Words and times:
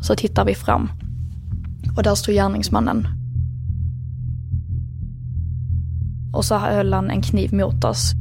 Så 0.00 0.14
tittar 0.14 0.44
vi 0.44 0.54
fram. 0.54 0.90
Och 1.96 2.02
där 2.02 2.14
stod 2.14 2.34
gärningsmannen. 2.34 3.08
Och 6.32 6.44
så 6.44 6.58
höll 6.58 6.92
han 6.92 7.10
en 7.10 7.22
kniv 7.22 7.54
mot 7.54 7.84
oss. 7.84 8.12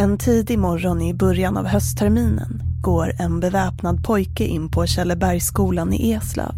En 0.00 0.18
tidig 0.18 0.58
morgon 0.58 1.02
i 1.02 1.14
början 1.14 1.56
av 1.56 1.66
höstterminen 1.66 2.62
går 2.80 3.12
en 3.18 3.40
beväpnad 3.40 4.04
pojke 4.04 4.44
in 4.44 4.68
på 4.68 4.86
Källebergsskolan 4.86 5.92
i 5.92 6.12
Eslöv. 6.12 6.54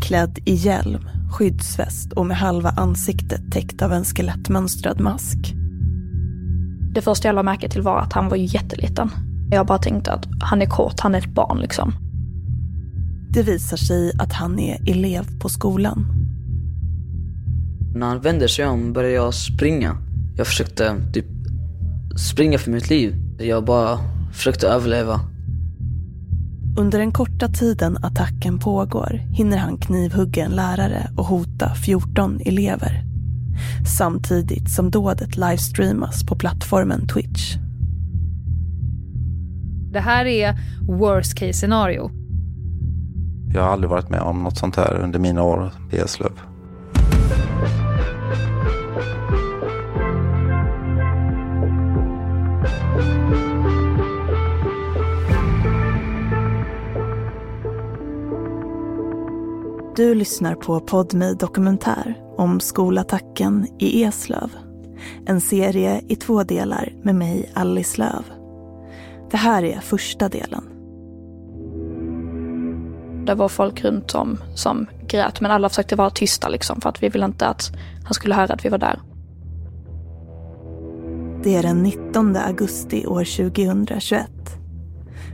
Klädd 0.00 0.38
i 0.44 0.54
hjälm, 0.54 1.08
skyddsväst 1.32 2.12
och 2.12 2.26
med 2.26 2.36
halva 2.36 2.70
ansiktet 2.70 3.52
täckt 3.52 3.82
av 3.82 3.92
en 3.92 4.04
skelettmönstrad 4.04 5.00
mask. 5.00 5.54
Det 6.94 7.02
första 7.02 7.28
jag 7.28 7.34
lade 7.34 7.44
märke 7.44 7.68
till 7.68 7.82
var 7.82 7.98
att 7.98 8.12
han 8.12 8.28
var 8.28 8.36
jätteliten. 8.36 9.10
Jag 9.50 9.66
bara 9.66 9.78
tänkte 9.78 10.12
att 10.12 10.26
han 10.40 10.62
är 10.62 10.66
kort, 10.66 11.00
han 11.00 11.14
är 11.14 11.18
ett 11.18 11.34
barn 11.34 11.58
liksom. 11.58 11.94
Det 13.34 13.42
visar 13.42 13.76
sig 13.76 14.12
att 14.18 14.32
han 14.32 14.58
är 14.58 14.90
elev 14.90 15.38
på 15.40 15.48
skolan. 15.48 16.06
När 17.94 18.06
han 18.06 18.20
vände 18.20 18.48
sig 18.48 18.66
om 18.66 18.92
började 18.92 19.14
jag 19.14 19.34
springa. 19.34 19.96
Jag 20.36 20.46
försökte 20.46 20.96
typ 21.12 21.26
springa 22.16 22.58
för 22.58 22.70
mitt 22.70 22.90
liv. 22.90 23.14
Jag 23.38 23.64
bara 23.64 23.98
försökte 24.32 24.68
överleva. 24.68 25.20
Under 26.78 26.98
den 26.98 27.12
korta 27.12 27.48
tiden 27.48 27.96
attacken 28.04 28.58
pågår 28.58 29.20
hinner 29.30 29.56
han 29.56 29.76
knivhugga 29.76 30.44
en 30.44 30.52
lärare 30.52 31.10
och 31.16 31.24
hota 31.24 31.74
14 31.74 32.40
elever. 32.44 33.04
Samtidigt 33.98 34.70
som 34.70 34.90
dådet 34.90 35.36
livestreamas 35.36 36.26
på 36.26 36.36
plattformen 36.36 37.08
Twitch. 37.08 37.54
Det 39.92 40.00
här 40.00 40.24
är 40.24 40.58
worst 40.88 41.34
case 41.34 41.52
scenario. 41.52 42.21
Jag 43.54 43.62
har 43.62 43.68
aldrig 43.70 43.90
varit 43.90 44.08
med 44.08 44.20
om 44.20 44.42
något 44.42 44.58
sånt 44.58 44.76
här 44.76 44.94
under 44.94 45.18
mina 45.18 45.42
år 45.42 45.70
i 45.92 45.96
Eslöv. 45.96 46.40
Du 59.96 60.14
lyssnar 60.14 60.54
på 60.54 60.80
Podmi 60.80 61.34
Dokumentär 61.34 62.14
om 62.36 62.60
skolattacken 62.60 63.66
i 63.78 64.04
Eslöv. 64.04 64.50
En 65.26 65.40
serie 65.40 66.02
i 66.08 66.16
två 66.16 66.42
delar 66.42 66.92
med 67.02 67.14
mig, 67.14 67.50
Alice 67.54 67.98
Löv. 67.98 68.24
Det 69.30 69.36
här 69.36 69.62
är 69.62 69.80
första 69.80 70.28
delen. 70.28 70.71
Det 73.26 73.34
var 73.34 73.48
folk 73.48 73.84
runt 73.84 74.14
om 74.14 74.38
som 74.54 74.86
grät 75.06 75.40
men 75.40 75.50
alla 75.50 75.68
försökte 75.68 75.96
vara 75.96 76.10
tysta 76.10 76.48
liksom 76.48 76.80
för 76.80 76.88
att 76.88 77.02
vi 77.02 77.08
ville 77.08 77.24
inte 77.24 77.46
att 77.46 77.72
han 78.04 78.14
skulle 78.14 78.34
höra 78.34 78.54
att 78.54 78.64
vi 78.64 78.68
var 78.68 78.78
där. 78.78 79.00
Det 81.42 81.56
är 81.56 81.62
den 81.62 81.82
19 81.82 82.36
augusti 82.36 83.06
år 83.06 83.24
2021. 83.24 84.30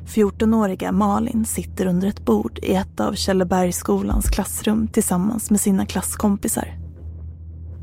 14-åriga 0.06 0.92
Malin 0.92 1.44
sitter 1.44 1.86
under 1.86 2.08
ett 2.08 2.24
bord 2.24 2.58
i 2.62 2.74
ett 2.74 3.00
av 3.00 3.12
Källebergsskolans 3.12 4.30
klassrum 4.30 4.88
tillsammans 4.88 5.50
med 5.50 5.60
sina 5.60 5.86
klasskompisar. 5.86 6.78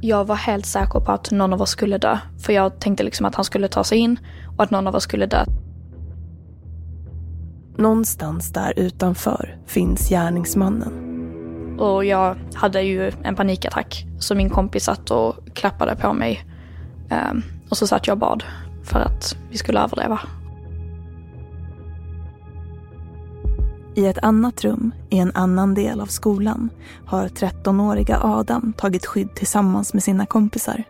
Jag 0.02 0.25
var 0.25 0.36
helt 0.36 0.66
säker 0.66 1.00
på 1.00 1.12
att 1.12 1.31
någon 1.31 1.53
av 1.53 1.62
oss 1.62 1.69
skulle 1.69 1.97
dö. 1.97 2.17
För 2.38 2.53
jag 2.53 2.80
tänkte 2.80 3.03
liksom 3.03 3.25
att 3.25 3.36
han 3.36 3.45
skulle 3.45 3.67
ta 3.67 3.84
sig 3.84 3.97
in 3.97 4.19
och 4.58 4.64
att 4.64 4.72
någon 4.72 4.88
av 4.88 4.95
oss 4.95 5.03
skulle 5.03 5.25
dö. 5.25 5.45
Någonstans 7.78 8.52
där 8.54 8.73
utanför 8.76 9.58
finns 9.66 10.09
gärningsmannen. 10.09 11.06
Och 11.80 12.06
jag 12.06 12.36
hade 12.53 12.81
ju 12.81 13.12
en 13.24 13.36
panikattack. 13.36 14.06
Så 14.19 14.36
min 14.36 14.50
kompis 14.50 14.84
satt 14.84 15.12
och 15.12 15.36
klappade 15.53 15.96
på 15.96 16.13
mig. 16.13 16.46
Um, 17.31 17.44
och 17.69 17.78
så 17.78 17.88
satt 17.88 18.08
jag 18.08 18.13
och 18.13 18.19
bad 18.19 18.44
för 18.84 19.00
att 19.00 19.38
vi 19.52 19.58
skulle 19.58 19.80
överleva. 19.80 20.19
I 23.96 24.06
ett 24.06 24.18
annat 24.18 24.63
rum, 24.63 24.92
i 25.09 25.18
en 25.18 25.31
annan 25.34 25.74
del 25.74 26.02
av 26.02 26.06
skolan, 26.06 26.69
har 27.06 27.28
13-åriga 27.28 28.19
Adam 28.24 28.74
tagit 28.78 29.06
skydd 29.06 29.36
tillsammans 29.36 29.94
med 29.94 30.03
sina 30.03 30.25
kompisar. 30.25 30.84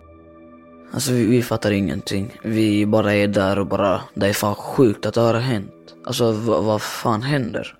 Alltså 0.94 1.12
vi, 1.12 1.26
vi 1.26 1.44
fattar 1.44 1.72
ingenting. 1.72 2.32
Vi 2.44 2.86
bara 2.86 3.14
är 3.14 3.28
där 3.28 3.60
och 3.60 3.68
bara, 3.68 4.02
det 4.14 4.28
är 4.28 4.34
fan 4.34 4.56
sjukt 4.56 5.06
att 5.06 5.14
det 5.14 5.22
har 5.22 5.34
hänt. 5.34 5.75
Alltså 6.06 6.32
vad, 6.32 6.64
vad 6.64 6.82
fan 6.82 7.22
händer? 7.22 7.78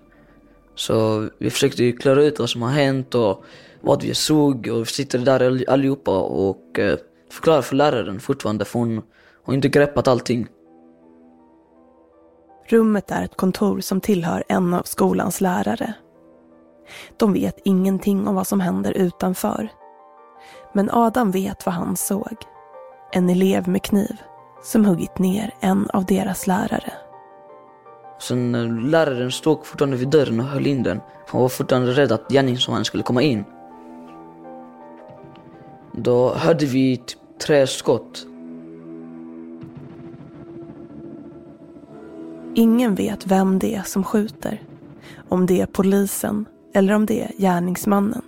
Så 0.74 1.28
vi 1.38 1.50
försökte 1.50 1.84
ju 1.84 1.92
klara 1.92 2.22
ut 2.22 2.38
vad 2.38 2.50
som 2.50 2.62
har 2.62 2.70
hänt 2.70 3.14
och 3.14 3.44
vad 3.80 4.02
vi 4.02 4.14
såg 4.14 4.68
och 4.68 4.80
vi 4.80 4.84
sitter 4.84 5.18
där 5.18 5.70
allihopa 5.70 6.18
och 6.18 6.78
eh, 6.78 6.98
förklarar 7.30 7.62
för 7.62 7.76
läraren 7.76 8.20
fortfarande 8.20 8.64
för 8.64 8.78
hon 8.78 9.02
har 9.44 9.54
inte 9.54 9.68
greppat 9.68 10.08
allting. 10.08 10.46
Rummet 12.68 13.10
är 13.10 13.24
ett 13.24 13.36
kontor 13.36 13.80
som 13.80 14.00
tillhör 14.00 14.44
en 14.48 14.74
av 14.74 14.82
skolans 14.82 15.40
lärare. 15.40 15.94
De 17.16 17.32
vet 17.32 17.60
ingenting 17.64 18.28
om 18.28 18.34
vad 18.34 18.46
som 18.46 18.60
händer 18.60 18.92
utanför. 18.92 19.68
Men 20.72 20.90
Adam 20.90 21.30
vet 21.30 21.66
vad 21.66 21.74
han 21.74 21.96
såg. 21.96 22.36
En 23.12 23.30
elev 23.30 23.68
med 23.68 23.82
kniv 23.82 24.16
som 24.62 24.84
huggit 24.84 25.18
ner 25.18 25.54
en 25.60 25.90
av 25.90 26.04
deras 26.04 26.46
lärare. 26.46 26.92
Sen 28.18 28.54
eh, 28.54 28.88
läraren 28.88 29.32
stod 29.32 29.66
fortfarande 29.66 29.96
vid 29.96 30.08
dörren 30.08 30.40
och 30.40 30.46
höll 30.46 30.66
in 30.66 30.82
den. 30.82 31.00
Han 31.26 31.40
var 31.40 31.48
fortfarande 31.48 31.92
rädd 31.92 32.12
att 32.12 32.28
gärningsmannen 32.28 32.84
skulle 32.84 33.02
komma 33.02 33.22
in. 33.22 33.44
Då 35.92 36.34
hörde 36.34 36.66
vi 36.66 36.96
typ 36.96 37.18
tre 37.46 37.66
skott. 37.66 38.26
Ingen 42.54 42.94
vet 42.94 43.26
vem 43.26 43.58
det 43.58 43.74
är 43.74 43.82
som 43.82 44.04
skjuter. 44.04 44.62
Om 45.28 45.46
det 45.46 45.60
är 45.60 45.66
polisen 45.66 46.44
eller 46.74 46.94
om 46.94 47.06
det 47.06 47.22
är 47.22 47.32
gärningsmannen. 47.38 48.22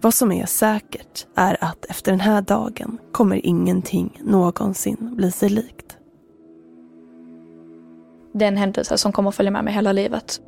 Vad 0.00 0.14
som 0.14 0.32
är 0.32 0.46
säkert 0.46 1.26
är 1.34 1.64
att 1.64 1.84
efter 1.84 2.10
den 2.12 2.20
här 2.20 2.42
dagen 2.42 2.98
kommer 3.12 3.46
ingenting 3.46 4.20
någonsin 4.24 5.14
bli 5.16 5.30
sig 5.32 5.48
likt. 5.48 5.96
Det 8.32 8.44
är 8.44 8.48
en 8.48 8.56
händelse 8.56 8.98
som 8.98 9.12
kommer 9.12 9.28
att 9.28 9.34
följa 9.34 9.50
med 9.50 9.64
mig 9.64 9.74
hela 9.74 9.92
livet. 9.92 10.40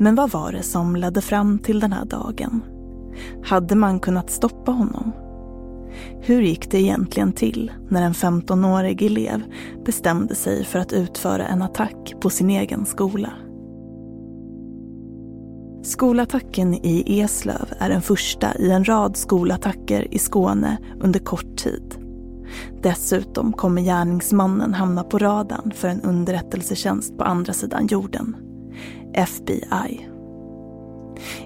Men 0.00 0.14
vad 0.14 0.30
var 0.30 0.52
det 0.52 0.62
som 0.62 0.96
ledde 0.96 1.20
fram 1.20 1.58
till 1.58 1.80
den 1.80 1.92
här 1.92 2.04
dagen? 2.04 2.62
Hade 3.44 3.74
man 3.74 4.00
kunnat 4.00 4.30
stoppa 4.30 4.72
honom? 4.72 5.12
Hur 6.20 6.42
gick 6.42 6.70
det 6.70 6.80
egentligen 6.80 7.32
till 7.32 7.72
när 7.88 8.02
en 8.02 8.12
15-årig 8.12 9.02
elev 9.02 9.42
bestämde 9.84 10.34
sig 10.34 10.64
för 10.64 10.78
att 10.78 10.92
utföra 10.92 11.46
en 11.46 11.62
attack 11.62 12.14
på 12.20 12.30
sin 12.30 12.50
egen 12.50 12.86
skola? 12.86 13.32
Skolattacken 15.82 16.74
i 16.74 17.20
Eslöv 17.20 17.72
är 17.78 17.88
den 17.88 18.02
första 18.02 18.54
i 18.54 18.70
en 18.70 18.84
rad 18.84 19.16
skolattacker 19.16 20.14
i 20.14 20.18
Skåne 20.18 20.78
under 21.00 21.20
kort 21.20 21.56
tid. 21.56 21.94
Dessutom 22.82 23.52
kommer 23.52 23.82
gärningsmannen 23.82 24.74
hamna 24.74 25.04
på 25.04 25.18
radarn 25.18 25.72
för 25.74 25.88
en 25.88 26.00
underrättelsetjänst 26.00 27.18
på 27.18 27.24
andra 27.24 27.52
sidan 27.52 27.86
jorden, 27.86 28.36
FBI. 29.14 30.08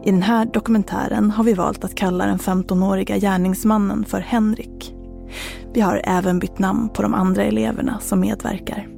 I 0.05 0.11
den 0.11 0.23
här 0.23 0.45
dokumentären 0.45 1.31
har 1.31 1.45
vi 1.45 1.55
valt 1.55 1.85
att 1.85 1.95
kalla 1.95 2.27
den 2.27 2.39
15-åriga 2.39 3.19
gärningsmannen 3.19 4.05
för 4.05 4.21
Henrik. 4.21 4.95
Vi 5.75 5.81
har 5.81 6.01
även 6.05 6.39
bytt 6.39 6.59
namn 6.59 6.89
på 6.89 7.03
de 7.03 7.15
andra 7.15 7.43
eleverna 7.45 8.01
som 8.01 8.21
medverkar. 8.21 8.92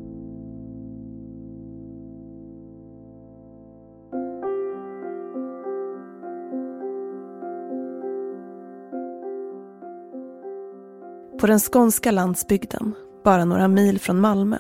På 11.45 11.49
den 11.49 11.61
skånska 11.61 12.11
landsbygden, 12.11 12.95
bara 13.25 13.45
några 13.45 13.69
mil 13.69 14.01
från 14.01 14.21
Malmö, 14.21 14.59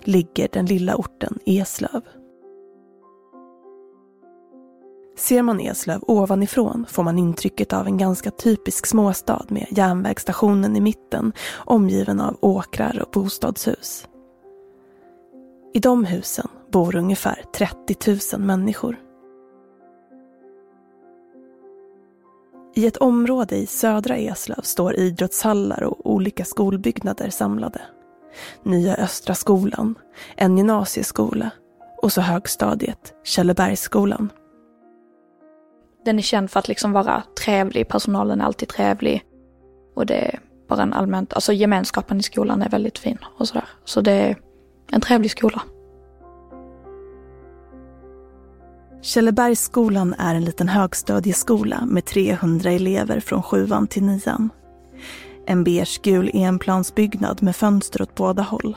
ligger 0.00 0.48
den 0.52 0.66
lilla 0.66 0.96
orten 0.96 1.38
Eslöv. 1.46 2.02
Ser 5.16 5.42
man 5.42 5.60
Eslöv 5.60 6.00
ovanifrån 6.02 6.86
får 6.88 7.02
man 7.02 7.18
intrycket 7.18 7.72
av 7.72 7.86
en 7.86 7.98
ganska 7.98 8.30
typisk 8.30 8.86
småstad 8.86 9.46
med 9.48 9.66
järnvägsstationen 9.70 10.76
i 10.76 10.80
mitten 10.80 11.32
omgiven 11.56 12.20
av 12.20 12.38
åkrar 12.40 13.02
och 13.02 13.10
bostadshus. 13.12 14.08
I 15.74 15.78
de 15.78 16.04
husen 16.04 16.48
bor 16.72 16.96
ungefär 16.96 17.44
30 17.56 18.36
000 18.36 18.46
människor. 18.46 19.03
I 22.76 22.86
ett 22.86 22.96
område 22.96 23.56
i 23.56 23.66
södra 23.66 24.16
Eslöv 24.16 24.62
står 24.62 24.96
idrottshallar 24.96 25.82
och 25.82 26.10
olika 26.10 26.44
skolbyggnader 26.44 27.30
samlade. 27.30 27.80
Nya 28.62 28.94
Östra 28.94 29.34
skolan, 29.34 29.94
en 30.36 30.56
gymnasieskola 30.56 31.50
och 32.02 32.12
så 32.12 32.20
högstadiet, 32.20 33.14
Källebergsskolan. 33.24 34.32
Den 36.04 36.18
är 36.18 36.22
känd 36.22 36.50
för 36.50 36.60
att 36.60 36.68
liksom 36.68 36.92
vara 36.92 37.22
trevlig, 37.44 37.88
personalen 37.88 38.40
är 38.40 38.44
alltid 38.44 38.68
trevlig. 38.68 39.24
Och 39.94 40.06
det 40.06 40.14
är 40.14 40.40
bara 40.68 40.82
en 40.82 40.92
allmänt, 40.92 41.32
alltså 41.32 41.52
gemenskapen 41.52 42.18
i 42.18 42.22
skolan 42.22 42.62
är 42.62 42.68
väldigt 42.68 42.98
fin 42.98 43.18
och 43.38 43.48
sådär. 43.48 43.68
Så 43.84 44.00
det 44.00 44.12
är 44.12 44.36
en 44.90 45.00
trevlig 45.00 45.30
skola. 45.30 45.62
Källebergsskolan 49.04 50.14
är 50.18 50.34
en 50.34 50.44
liten 50.44 50.68
högstadieskola 50.68 51.86
med 51.86 52.04
300 52.04 52.70
elever 52.70 53.20
från 53.20 53.42
sjuan 53.42 53.86
till 53.86 54.02
nian. 54.02 54.50
En 55.46 55.64
beigegul 55.64 56.30
enplansbyggnad 56.34 57.42
med 57.42 57.56
fönster 57.56 58.02
åt 58.02 58.14
båda 58.14 58.42
håll. 58.42 58.76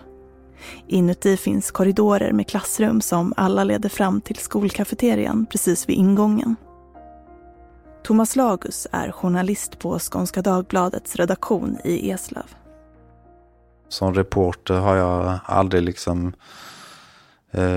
Inuti 0.87 1.37
finns 1.37 1.71
korridorer 1.71 2.31
med 2.31 2.47
klassrum 2.47 3.01
som 3.01 3.33
alla 3.37 3.63
leder 3.63 3.89
fram 3.89 4.21
till 4.21 4.35
skolkafeterian 4.35 5.45
precis 5.45 5.89
vid 5.89 5.97
ingången. 5.97 6.55
Thomas 8.03 8.35
Lagus 8.35 8.87
är 8.91 9.11
journalist 9.11 9.79
på 9.79 9.99
Skånska 9.99 10.41
Dagbladets 10.41 11.15
redaktion 11.15 11.77
i 11.83 12.11
Eslöv. 12.11 12.55
Som 13.89 14.13
reporter 14.13 14.73
har 14.73 14.95
jag 14.95 15.39
aldrig 15.45 15.83
liksom 15.83 16.33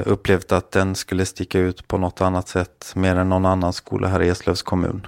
upplevt 0.07 0.53
att 0.53 0.71
den 0.71 0.95
skulle 0.95 1.27
sticka 1.27 1.59
ut 1.59 1.89
på 1.89 1.99
något 1.99 2.21
annat 2.21 2.49
sätt 2.49 2.93
mer 2.97 3.17
än 3.17 3.29
någon 3.29 3.47
annan 3.47 3.73
skola 3.73 4.09
här 4.09 4.23
i 4.23 4.29
Eslövs 4.29 4.63
kommun. 4.63 5.07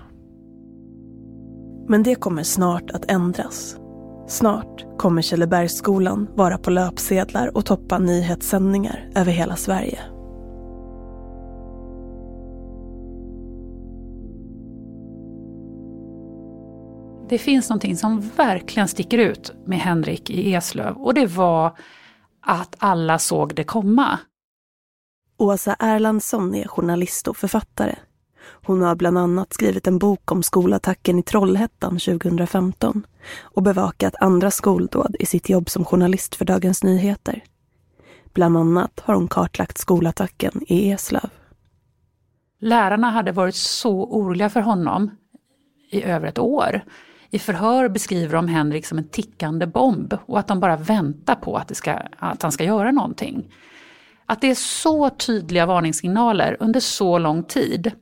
Men 1.88 2.02
det 2.02 2.14
kommer 2.14 2.42
snart 2.42 2.90
att 2.90 3.10
ändras. 3.10 3.76
Snart 4.28 4.98
kommer 4.98 5.22
Källebergsskolan 5.22 6.28
vara 6.34 6.58
på 6.58 6.70
löpsedlar 6.70 7.56
och 7.56 7.66
toppa 7.66 7.98
nyhetssändningar 7.98 9.08
över 9.14 9.32
hela 9.32 9.56
Sverige. 9.56 9.98
Det 17.28 17.38
finns 17.38 17.68
någonting 17.68 17.96
som 17.96 18.30
verkligen 18.36 18.88
sticker 18.88 19.18
ut 19.18 19.52
med 19.66 19.78
Henrik 19.78 20.30
i 20.30 20.54
Eslöv 20.54 20.96
och 20.96 21.14
det 21.14 21.26
var 21.26 21.76
att 22.40 22.76
alla 22.78 23.18
såg 23.18 23.54
det 23.54 23.64
komma. 23.64 24.18
Åsa 25.42 25.76
Erlandsson 25.78 26.54
är 26.54 26.68
journalist 26.68 27.28
och 27.28 27.36
författare. 27.36 27.94
Hon 28.44 28.82
har 28.82 28.94
bland 28.94 29.18
annat 29.18 29.52
skrivit 29.52 29.86
en 29.86 29.98
bok 29.98 30.32
om 30.32 30.42
skolattacken 30.42 31.18
i 31.18 31.22
Trollhättan 31.22 31.98
2015 31.98 33.06
och 33.42 33.62
bevakat 33.62 34.14
andra 34.20 34.50
skoldåd 34.50 35.16
i 35.18 35.26
sitt 35.26 35.48
jobb 35.48 35.70
som 35.70 35.84
journalist 35.84 36.34
för 36.34 36.44
Dagens 36.44 36.84
Nyheter. 36.84 37.44
Bland 38.32 38.56
annat 38.56 39.00
har 39.04 39.14
hon 39.14 39.28
kartlagt 39.28 39.78
skolattacken 39.78 40.62
i 40.66 40.90
Eslöv. 40.90 41.30
Lärarna 42.60 43.10
hade 43.10 43.32
varit 43.32 43.54
så 43.54 44.04
oroliga 44.04 44.50
för 44.50 44.60
honom 44.60 45.10
i 45.90 46.02
över 46.02 46.26
ett 46.26 46.38
år. 46.38 46.80
I 47.30 47.38
förhör 47.38 47.88
beskriver 47.88 48.36
de 48.36 48.48
Henrik 48.48 48.86
som 48.86 48.98
en 48.98 49.08
tickande 49.08 49.66
bomb 49.66 50.18
och 50.26 50.38
att 50.38 50.48
de 50.48 50.60
bara 50.60 50.76
väntar 50.76 51.34
på 51.34 51.56
att, 51.56 51.76
ska, 51.76 51.92
att 52.18 52.42
han 52.42 52.52
ska 52.52 52.64
göra 52.64 52.90
någonting. 52.92 53.48
Att 54.26 54.40
det 54.40 54.50
är 54.50 54.54
så 54.54 55.10
tydliga 55.10 55.66
varningssignaler 55.66 56.56
under 56.60 56.80
så 56.80 57.18
lång 57.18 57.44
tid. 57.44 57.92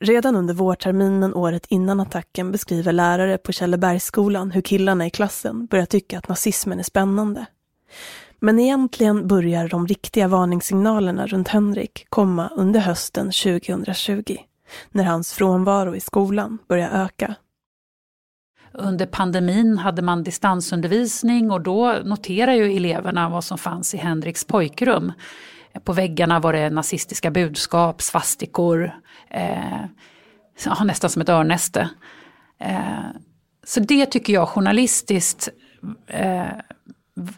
Redan 0.00 0.36
under 0.36 0.54
vårterminen 0.54 1.34
året 1.34 1.66
innan 1.68 2.00
attacken 2.00 2.52
beskriver 2.52 2.92
lärare 2.92 3.38
på 3.38 3.52
Källebergsskolan 3.52 4.50
hur 4.50 4.62
killarna 4.62 5.06
i 5.06 5.10
klassen 5.10 5.66
börjar 5.66 5.86
tycka 5.86 6.18
att 6.18 6.28
nazismen 6.28 6.78
är 6.78 6.82
spännande. 6.82 7.46
Men 8.38 8.58
egentligen 8.58 9.28
börjar 9.28 9.68
de 9.68 9.86
riktiga 9.86 10.28
varningssignalerna 10.28 11.26
runt 11.26 11.48
Henrik 11.48 12.06
komma 12.08 12.48
under 12.56 12.80
hösten 12.80 13.26
2020, 13.26 14.36
när 14.90 15.04
hans 15.04 15.32
frånvaro 15.32 15.96
i 15.96 16.00
skolan 16.00 16.58
börjar 16.68 16.90
öka. 16.90 17.34
Under 18.74 19.06
pandemin 19.06 19.78
hade 19.78 20.02
man 20.02 20.22
distansundervisning 20.22 21.50
och 21.50 21.60
då 21.60 21.92
noterar 22.04 22.52
ju 22.52 22.76
eleverna 22.76 23.28
vad 23.28 23.44
som 23.44 23.58
fanns 23.58 23.94
i 23.94 23.96
Henriks 23.96 24.44
pojkrum. 24.44 25.12
På 25.84 25.92
väggarna 25.92 26.40
var 26.40 26.52
det 26.52 26.70
nazistiska 26.70 27.30
budskap, 27.30 28.02
svastikor, 28.02 28.92
eh, 29.30 29.84
nästan 30.84 31.10
som 31.10 31.22
ett 31.22 31.28
örnäste. 31.28 31.90
Eh, 32.60 33.06
så 33.64 33.80
det 33.80 34.06
tycker 34.06 34.32
jag 34.32 34.48
journalistiskt 34.48 35.48
eh, 36.06 36.46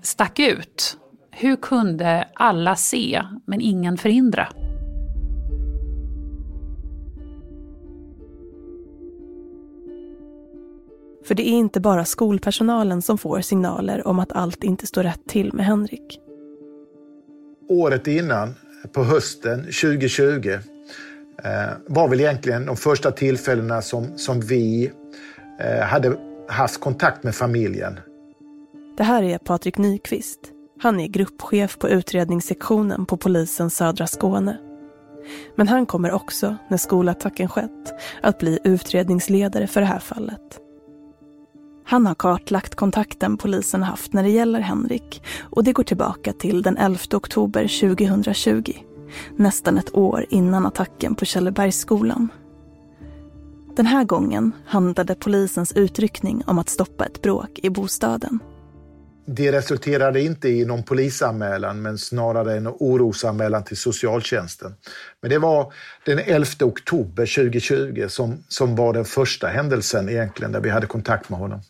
stack 0.02 0.38
ut. 0.38 0.98
Hur 1.30 1.56
kunde 1.56 2.28
alla 2.34 2.76
se 2.76 3.22
men 3.46 3.60
ingen 3.60 3.98
förhindra? 3.98 4.48
För 11.24 11.34
det 11.34 11.48
är 11.48 11.52
inte 11.52 11.80
bara 11.80 12.04
skolpersonalen 12.04 13.02
som 13.02 13.18
får 13.18 13.40
signaler 13.40 14.06
om 14.06 14.18
att 14.18 14.32
allt 14.32 14.64
inte 14.64 14.86
står 14.86 15.02
rätt 15.02 15.26
till 15.28 15.52
med 15.52 15.66
Henrik. 15.66 16.20
Året 17.68 18.06
innan, 18.06 18.54
på 18.92 19.04
hösten 19.04 19.58
2020, 19.60 20.48
eh, 20.48 21.50
var 21.86 22.08
väl 22.08 22.20
egentligen 22.20 22.66
de 22.66 22.76
första 22.76 23.10
tillfällena 23.10 23.82
som, 23.82 24.18
som 24.18 24.40
vi 24.40 24.92
eh, 25.60 25.84
hade 25.86 26.16
haft 26.48 26.80
kontakt 26.80 27.22
med 27.22 27.34
familjen. 27.34 28.00
Det 28.96 29.04
här 29.04 29.22
är 29.22 29.38
Patrik 29.38 29.78
Nyqvist. 29.78 30.40
Han 30.80 31.00
är 31.00 31.08
gruppchef 31.08 31.78
på 31.78 31.88
utredningssektionen 31.88 33.06
på 33.06 33.16
polisen 33.16 33.70
Södra 33.70 34.06
Skåne. 34.06 34.58
Men 35.56 35.68
han 35.68 35.86
kommer 35.86 36.12
också, 36.12 36.56
när 36.68 36.76
skolattacken 36.76 37.48
skett, 37.48 37.94
att 38.22 38.38
bli 38.38 38.58
utredningsledare 38.64 39.66
för 39.66 39.80
det 39.80 39.86
här 39.86 39.98
fallet. 39.98 40.60
Han 41.86 42.06
har 42.06 42.14
kartlagt 42.14 42.74
kontakten 42.74 43.36
polisen 43.36 43.82
haft 43.82 44.12
när 44.12 44.22
det 44.22 44.30
gäller 44.30 44.60
Henrik 44.60 45.22
och 45.40 45.64
det 45.64 45.72
går 45.72 45.84
tillbaka 45.84 46.32
till 46.32 46.62
den 46.62 46.76
11 46.76 46.98
oktober 47.14 47.80
2020. 47.80 48.72
Nästan 49.36 49.78
ett 49.78 49.94
år 49.94 50.26
innan 50.30 50.66
attacken 50.66 51.14
på 51.14 51.24
Källebergsskolan. 51.24 52.28
Den 53.76 53.86
här 53.86 54.04
gången 54.04 54.52
handlade 54.66 55.14
polisens 55.14 55.72
utryckning 55.72 56.42
om 56.46 56.58
att 56.58 56.68
stoppa 56.68 57.06
ett 57.06 57.22
bråk 57.22 57.60
i 57.62 57.70
bostaden. 57.70 58.40
Det 59.26 59.52
resulterade 59.52 60.22
inte 60.22 60.48
i 60.48 60.64
någon 60.64 60.82
polisanmälan 60.82 61.82
men 61.82 61.98
snarare 61.98 62.56
en 62.56 62.68
orosanmälan 62.68 63.64
till 63.64 63.76
socialtjänsten. 63.76 64.74
Men 65.20 65.30
det 65.30 65.38
var 65.38 65.72
den 66.04 66.18
11 66.18 66.46
oktober 66.60 67.26
2020 67.26 68.06
som, 68.08 68.44
som 68.48 68.76
var 68.76 68.92
den 68.92 69.04
första 69.04 69.46
händelsen 69.46 70.08
egentligen 70.08 70.52
där 70.52 70.60
vi 70.60 70.70
hade 70.70 70.86
kontakt 70.86 71.30
med 71.30 71.38
honom. 71.38 71.60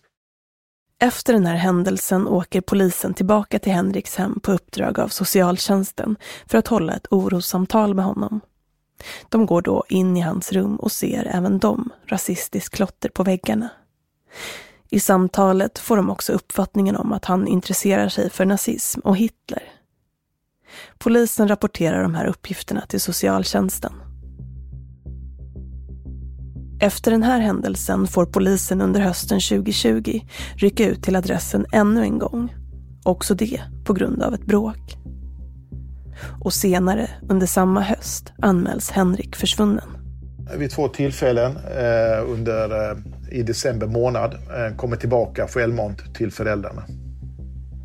Efter 1.05 1.33
den 1.33 1.47
här 1.47 1.57
händelsen 1.57 2.29
åker 2.29 2.61
polisen 2.61 3.15
tillbaka 3.15 3.59
till 3.59 3.73
Henriks 3.73 4.17
hem 4.17 4.41
på 4.41 4.53
uppdrag 4.53 5.01
av 5.01 5.09
socialtjänsten 5.09 6.17
för 6.47 6.59
att 6.59 6.69
hålla 6.69 6.95
ett 6.95 7.07
orossamtal 7.11 7.95
med 7.95 8.05
honom. 8.05 8.41
De 9.29 9.47
går 9.47 9.63
då 9.63 9.85
in 9.89 10.17
i 10.17 10.21
hans 10.21 10.53
rum 10.53 10.77
och 10.77 10.93
ser 10.93 11.31
även 11.37 11.59
de 11.59 11.91
rasistiskt 12.07 12.75
klotter 12.75 13.09
på 13.09 13.23
väggarna. 13.23 13.69
I 14.91 15.01
samtalet 15.01 15.79
får 15.79 15.97
de 15.97 16.11
också 16.11 16.33
uppfattningen 16.33 16.97
om 16.97 17.13
att 17.13 17.25
han 17.25 17.49
intresserar 17.49 18.09
sig 18.09 18.31
för 18.31 18.45
nazism 18.45 19.01
och 19.01 19.17
Hitler. 19.17 19.63
Polisen 20.99 21.49
rapporterar 21.49 22.03
de 22.03 22.15
här 22.15 22.27
uppgifterna 22.27 22.87
till 22.87 23.01
socialtjänsten. 23.01 23.93
Efter 26.85 27.11
den 27.11 27.23
här 27.23 27.41
händelsen 27.41 28.07
får 28.07 28.27
polisen 28.27 28.81
under 28.81 29.01
hösten 29.01 29.41
2020 29.41 30.21
rycka 30.57 30.89
ut 30.89 31.03
till 31.03 31.17
adressen 31.17 31.67
ännu 31.73 32.03
en 32.03 32.19
gång. 32.19 32.55
Också 33.05 33.35
det 33.35 33.61
på 33.85 33.93
grund 33.93 34.23
av 34.23 34.35
ett 34.35 34.47
bråk. 34.47 34.97
Och 36.41 36.53
senare 36.53 37.11
under 37.29 37.47
samma 37.47 37.81
höst 37.81 38.33
anmäls 38.43 38.91
Henrik 38.91 39.37
försvunnen. 39.37 39.89
Vid 40.59 40.71
två 40.71 40.89
tillfällen 40.89 41.57
eh, 41.57 42.31
under, 42.31 42.91
eh, 42.91 42.99
i 43.31 43.43
december 43.43 43.87
månad 43.87 44.35
eh, 44.35 44.77
kommer 44.77 44.97
tillbaka 44.97 45.49
självmant 45.49 46.15
till 46.15 46.33
föräldrarna. 46.33 46.83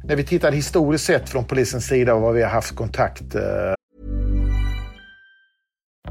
När 0.03 0.15
vi 0.15 0.23
tittar 0.23 0.51
historiskt 0.51 1.05
sett 1.05 1.29
från 1.29 1.45
polisens 1.45 1.85
sida 1.85 2.13
och 2.13 2.21
vad 2.21 2.33
vi 2.33 2.41
har 2.41 2.49
haft 2.49 2.75
kontakt 2.75 3.35
eh, 3.35 3.41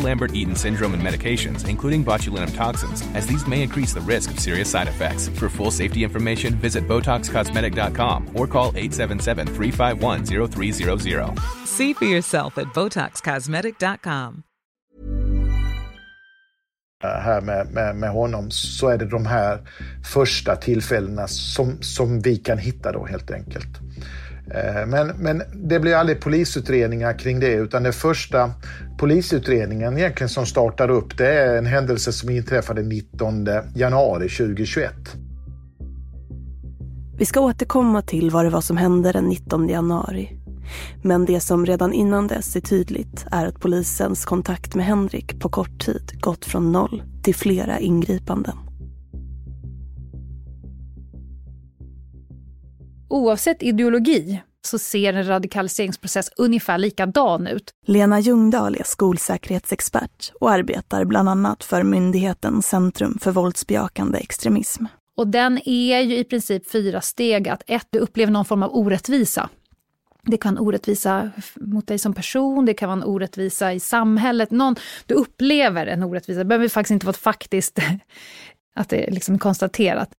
Lambert-Eaton 0.00 0.56
syndrome 0.56 0.94
and 0.94 1.02
medications, 1.02 1.68
including 1.68 2.02
botulinum 2.04 2.54
toxins, 2.54 3.02
as 3.14 3.26
these 3.26 3.46
may 3.46 3.62
increase 3.62 3.92
the 3.92 4.00
risk 4.00 4.30
of 4.30 4.40
serious 4.40 4.70
side 4.70 4.88
effects. 4.88 5.28
For 5.28 5.48
full 5.48 5.70
safety 5.70 6.02
information, 6.04 6.54
visit 6.54 6.88
BotoxCosmetic.com 6.88 8.30
or 8.34 8.46
call 8.46 8.72
877-351-0300. 8.72 11.66
See 11.66 11.92
for 11.92 12.06
yourself 12.06 12.56
at 12.58 12.68
BotoxCosmetic.com. 12.68 14.44
Äh, 17.04 17.08
här 17.08 17.40
med, 17.40 17.66
med, 17.66 17.96
med 17.96 18.10
honom 18.10 18.50
så 18.50 18.88
är 18.88 18.98
det 18.98 19.06
de 19.06 19.26
här 19.26 19.60
första 20.04 20.56
tillfällena 20.56 21.28
som, 21.28 21.82
som 21.82 22.20
vi 22.20 22.36
kan 22.36 22.58
hitta 22.58 22.92
då 22.92 23.06
helt 23.06 23.30
enkelt. 23.30 23.80
Eh, 24.54 24.86
men, 24.86 25.06
men 25.06 25.42
det 25.54 25.80
blir 25.80 25.94
aldrig 25.94 26.20
polisutredningar 26.20 27.18
kring 27.18 27.40
det 27.40 27.52
utan 27.52 27.82
den 27.82 27.92
första 27.92 28.50
polisutredningen 28.98 29.98
egentligen 29.98 30.28
som 30.28 30.46
startar 30.46 30.90
upp 30.90 31.18
det 31.18 31.32
är 31.32 31.58
en 31.58 31.66
händelse 31.66 32.12
som 32.12 32.30
inträffade 32.30 32.82
19 32.82 33.48
januari 33.74 34.28
2021. 34.28 34.92
Vi 37.18 37.26
ska 37.26 37.40
återkomma 37.40 38.02
till 38.02 38.30
vad 38.30 38.44
det 38.44 38.50
var 38.50 38.60
som 38.60 38.76
hände 38.76 39.12
den 39.12 39.24
19 39.24 39.68
januari. 39.68 40.32
Men 41.02 41.24
det 41.24 41.40
som 41.40 41.66
redan 41.66 41.92
innan 41.92 42.26
dess 42.26 42.56
är 42.56 42.60
tydligt 42.60 43.26
är 43.32 43.46
att 43.46 43.60
polisens 43.60 44.24
kontakt 44.24 44.74
med 44.74 44.86
Henrik 44.86 45.40
på 45.40 45.48
kort 45.48 45.84
tid 45.84 46.12
gått 46.20 46.44
från 46.44 46.72
noll 46.72 47.02
till 47.22 47.34
flera 47.34 47.78
ingripanden. 47.78 48.65
Oavsett 53.08 53.62
ideologi 53.62 54.42
så 54.66 54.78
ser 54.78 55.12
en 55.12 55.26
radikaliseringsprocess 55.26 56.30
ungefär 56.36 56.78
likadan 56.78 57.46
ut. 57.46 57.70
Lena 57.86 58.20
Ljungdahl 58.20 58.74
är 58.74 58.84
skolsäkerhetsexpert 58.84 60.32
och 60.40 60.50
arbetar 60.50 61.04
bland 61.04 61.28
annat 61.28 61.64
för 61.64 61.82
myndigheten 61.82 62.62
Centrum 62.62 63.18
för 63.20 63.30
våldsbejakande 63.30 64.18
extremism. 64.18 64.84
Och 65.16 65.26
den 65.26 65.68
är 65.68 66.00
ju 66.00 66.16
i 66.16 66.24
princip 66.24 66.70
fyra 66.70 67.00
steg. 67.00 67.48
Att 67.48 67.62
ett, 67.66 67.86
du 67.90 67.98
upplever 67.98 68.32
någon 68.32 68.44
form 68.44 68.62
av 68.62 68.76
orättvisa. 68.76 69.48
Det 70.22 70.36
kan 70.36 70.54
vara 70.54 70.64
orättvisa 70.64 71.30
mot 71.54 71.86
dig 71.86 71.98
som 71.98 72.14
person, 72.14 72.64
det 72.64 72.74
kan 72.74 72.88
vara 72.88 72.98
en 72.98 73.04
orättvisa 73.04 73.72
i 73.72 73.80
samhället. 73.80 74.50
Någon, 74.50 74.76
du 75.06 75.14
upplever 75.14 75.86
en 75.86 76.02
orättvisa, 76.02 76.38
det 76.38 76.44
behöver 76.44 76.68
faktiskt 76.68 76.90
inte 76.90 77.06
vara 77.06 77.16
faktiskt, 77.16 77.78
att 78.74 78.88
det 78.88 79.08
är 79.08 79.10
liksom 79.10 79.38
konstaterat. 79.38 80.10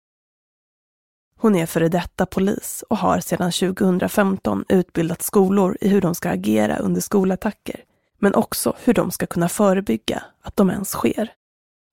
Hon 1.38 1.56
är 1.56 1.66
före 1.66 1.88
detta 1.88 2.26
polis 2.26 2.84
och 2.88 2.96
har 2.96 3.20
sedan 3.20 3.52
2015 3.52 4.64
utbildat 4.68 5.22
skolor 5.22 5.78
i 5.80 5.88
hur 5.88 6.00
de 6.00 6.14
ska 6.14 6.30
agera 6.30 6.76
under 6.76 7.00
skolattacker, 7.00 7.80
men 8.18 8.34
också 8.34 8.74
hur 8.84 8.94
de 8.94 9.10
ska 9.10 9.26
kunna 9.26 9.48
förebygga 9.48 10.22
att 10.42 10.56
de 10.56 10.70
ens 10.70 10.90
sker. 10.90 11.32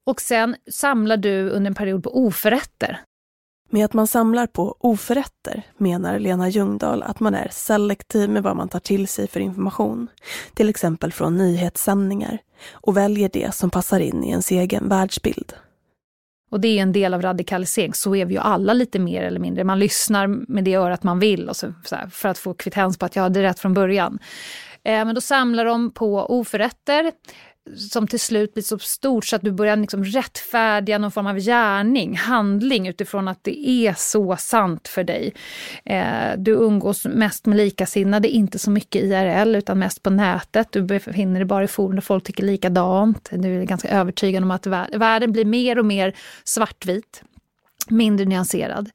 Och 0.05 0.21
sen 0.21 0.55
samlar 0.71 1.17
du 1.17 1.49
under 1.49 1.69
en 1.71 1.75
period 1.75 2.03
på 2.03 2.25
oförrätter. 2.25 3.01
Med 3.69 3.85
att 3.85 3.93
man 3.93 4.07
samlar 4.07 4.47
på 4.47 4.75
oförrätter 4.79 5.63
menar 5.77 6.19
Lena 6.19 6.49
Ljungdahl 6.49 7.03
att 7.03 7.19
man 7.19 7.35
är 7.35 7.47
selektiv 7.51 8.29
med 8.29 8.43
vad 8.43 8.55
man 8.55 8.69
tar 8.69 8.79
till 8.79 9.07
sig 9.07 9.27
för 9.27 9.39
information, 9.39 10.07
till 10.53 10.69
exempel 10.69 11.11
från 11.11 11.37
nyhetssändningar, 11.37 12.37
och 12.71 12.97
väljer 12.97 13.29
det 13.33 13.55
som 13.55 13.69
passar 13.69 13.99
in 13.99 14.23
i 14.23 14.29
ens 14.29 14.51
egen 14.51 14.89
världsbild. 14.89 15.53
Och 16.53 16.59
det 16.59 16.79
är 16.79 16.81
en 16.81 16.91
del 16.91 17.13
av 17.13 17.21
radikalisering, 17.21 17.93
så 17.93 18.15
är 18.15 18.25
vi 18.25 18.33
ju 18.33 18.39
alla 18.39 18.73
lite 18.73 18.99
mer 18.99 19.23
eller 19.23 19.39
mindre. 19.39 19.63
Man 19.63 19.79
lyssnar 19.79 20.27
med 20.27 20.63
det 20.63 20.75
örat 20.75 21.03
man 21.03 21.19
vill 21.19 21.49
och 21.49 21.55
så, 21.55 21.73
så 21.85 21.95
här, 21.95 22.07
för 22.07 22.29
att 22.29 22.37
få 22.37 22.53
kvittens 22.53 22.97
på 22.97 23.05
att 23.05 23.15
jag 23.15 23.23
hade 23.23 23.43
rätt 23.43 23.59
från 23.59 23.73
början. 23.73 24.19
Eh, 24.83 25.05
men 25.05 25.15
då 25.15 25.21
samlar 25.21 25.65
de 25.65 25.91
på 25.91 26.25
oförrätter 26.25 27.11
som 27.77 28.07
till 28.07 28.19
slut 28.19 28.53
blir 28.53 28.63
så 28.63 28.79
stort 28.79 29.25
så 29.25 29.35
att 29.35 29.41
du 29.41 29.51
börjar 29.51 29.75
liksom 29.75 30.03
rättfärdiga 30.03 30.97
någon 30.97 31.11
form 31.11 31.27
av 31.27 31.39
gärning, 31.39 32.17
handling 32.17 32.87
utifrån 32.87 33.27
att 33.27 33.43
det 33.43 33.69
är 33.69 33.93
så 33.93 34.35
sant 34.37 34.87
för 34.87 35.03
dig. 35.03 35.33
Eh, 35.85 36.37
du 36.37 36.51
umgås 36.51 37.05
mest 37.05 37.45
med 37.45 37.57
likasinnade, 37.57 38.29
inte 38.29 38.59
så 38.59 38.71
mycket 38.71 39.03
IRL 39.03 39.55
utan 39.55 39.79
mest 39.79 40.03
på 40.03 40.09
nätet. 40.09 40.67
Du 40.71 40.81
befinner 40.81 41.39
dig 41.39 41.45
bara 41.45 41.63
i 41.63 41.67
forum 41.67 41.95
där 41.95 42.01
folk 42.01 42.23
tycker 42.23 42.43
likadant. 42.43 43.29
Du 43.31 43.61
är 43.61 43.65
ganska 43.65 43.89
övertygad 43.89 44.43
om 44.43 44.51
att 44.51 44.67
världen 44.67 45.31
blir 45.31 45.45
mer 45.45 45.79
och 45.79 45.85
mer 45.85 46.15
svartvit 46.43 47.23
mindre 47.89 48.25
nyanserad. 48.25 48.89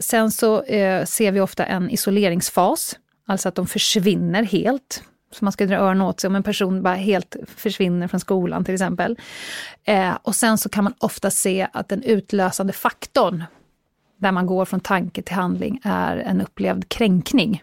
Sen 0.00 0.30
så 0.30 0.62
eh, 0.62 1.04
ser 1.04 1.32
vi 1.32 1.40
ofta 1.40 1.64
en 1.64 1.90
isoleringsfas, 1.90 2.98
alltså 3.26 3.48
att 3.48 3.54
de 3.54 3.66
försvinner 3.66 4.42
helt 4.42 5.02
så 5.34 5.44
man 5.44 5.52
ska 5.52 5.66
dra 5.66 5.76
öronen 5.76 6.02
åt 6.02 6.20
sig 6.20 6.28
om 6.28 6.36
en 6.36 6.42
person 6.42 6.82
bara 6.82 6.94
helt 6.94 7.36
försvinner 7.56 8.08
från 8.08 8.20
skolan 8.20 8.64
till 8.64 8.74
exempel. 8.74 9.18
Eh, 9.84 10.18
och 10.22 10.34
sen 10.34 10.58
så 10.58 10.68
kan 10.68 10.84
man 10.84 10.94
ofta 10.98 11.30
se 11.30 11.68
att 11.72 11.88
den 11.88 12.02
utlösande 12.02 12.72
faktorn, 12.72 13.44
där 14.16 14.32
man 14.32 14.46
går 14.46 14.64
från 14.64 14.80
tanke 14.80 15.22
till 15.22 15.34
handling, 15.34 15.80
är 15.84 16.16
en 16.16 16.40
upplevd 16.40 16.88
kränkning. 16.88 17.62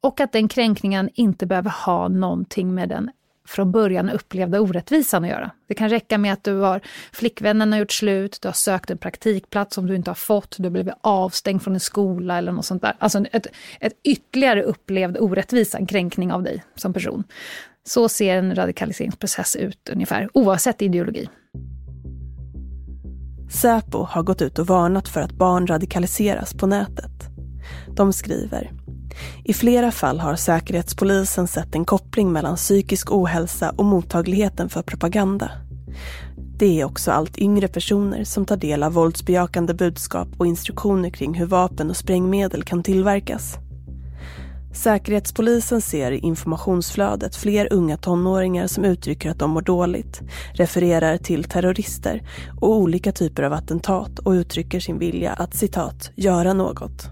Och 0.00 0.20
att 0.20 0.32
den 0.32 0.48
kränkningen 0.48 1.10
inte 1.14 1.46
behöver 1.46 1.70
ha 1.70 2.08
någonting 2.08 2.74
med 2.74 2.88
den 2.88 3.10
från 3.50 3.72
början 3.72 4.10
upplevda 4.10 4.60
orättvisan 4.60 5.24
att 5.24 5.30
göra. 5.30 5.50
Det 5.68 5.74
kan 5.74 5.88
räcka 5.88 6.18
med 6.18 6.32
att 6.32 6.44
du 6.44 6.54
har 6.54 6.80
flickvännen 7.12 7.72
har 7.72 7.78
gjort 7.78 7.92
slut, 7.92 8.38
du 8.42 8.48
har 8.48 8.52
sökt 8.52 8.90
en 8.90 8.98
praktikplats 8.98 9.74
som 9.74 9.86
du 9.86 9.96
inte 9.96 10.10
har 10.10 10.14
fått, 10.14 10.56
du 10.58 10.62
har 10.62 10.70
blivit 10.70 10.94
avstängd 11.00 11.62
från 11.62 11.74
en 11.74 11.80
skola 11.80 12.38
eller 12.38 12.52
något 12.52 12.64
sånt 12.64 12.82
där. 12.82 12.96
Alltså 12.98 13.24
ett, 13.32 13.46
ett 13.80 13.92
ytterligare 14.04 14.62
upplevd 14.62 15.18
orättvisa, 15.18 15.78
en 15.78 15.86
kränkning 15.86 16.32
av 16.32 16.42
dig 16.42 16.64
som 16.74 16.92
person. 16.92 17.24
Så 17.86 18.08
ser 18.08 18.36
en 18.36 18.54
radikaliseringsprocess 18.54 19.56
ut 19.56 19.88
ungefär, 19.92 20.28
oavsett 20.34 20.82
ideologi. 20.82 21.28
Säpo 23.50 24.02
har 24.04 24.22
gått 24.22 24.42
ut 24.42 24.58
och 24.58 24.66
varnat 24.66 25.08
för 25.08 25.20
att 25.20 25.32
barn 25.32 25.66
radikaliseras 25.66 26.54
på 26.54 26.66
nätet. 26.66 27.28
De 27.96 28.12
skriver 28.12 28.70
i 29.44 29.52
flera 29.52 29.90
fall 29.90 30.20
har 30.20 30.36
Säkerhetspolisen 30.36 31.48
sett 31.48 31.74
en 31.74 31.84
koppling 31.84 32.32
mellan 32.32 32.56
psykisk 32.56 33.12
ohälsa 33.12 33.74
och 33.76 33.84
mottagligheten 33.84 34.68
för 34.68 34.82
propaganda. 34.82 35.50
Det 36.56 36.80
är 36.80 36.84
också 36.84 37.10
allt 37.10 37.38
yngre 37.38 37.68
personer 37.68 38.24
som 38.24 38.46
tar 38.46 38.56
del 38.56 38.82
av 38.82 38.92
våldsbejakande 38.92 39.74
budskap 39.74 40.28
och 40.38 40.46
instruktioner 40.46 41.10
kring 41.10 41.34
hur 41.34 41.46
vapen 41.46 41.90
och 41.90 41.96
sprängmedel 41.96 42.62
kan 42.62 42.82
tillverkas. 42.82 43.58
Säkerhetspolisen 44.72 45.80
ser 45.80 46.12
i 46.12 46.18
informationsflödet 46.18 47.36
fler 47.36 47.72
unga 47.72 47.96
tonåringar 47.96 48.66
som 48.66 48.84
uttrycker 48.84 49.30
att 49.30 49.38
de 49.38 49.50
mår 49.50 49.62
dåligt, 49.62 50.20
refererar 50.54 51.16
till 51.16 51.44
terrorister 51.44 52.22
och 52.60 52.76
olika 52.76 53.12
typer 53.12 53.42
av 53.42 53.52
attentat 53.52 54.18
och 54.18 54.30
uttrycker 54.30 54.80
sin 54.80 54.98
vilja 54.98 55.32
att 55.32 55.54
citat, 55.54 56.10
göra 56.14 56.52
något. 56.52 57.08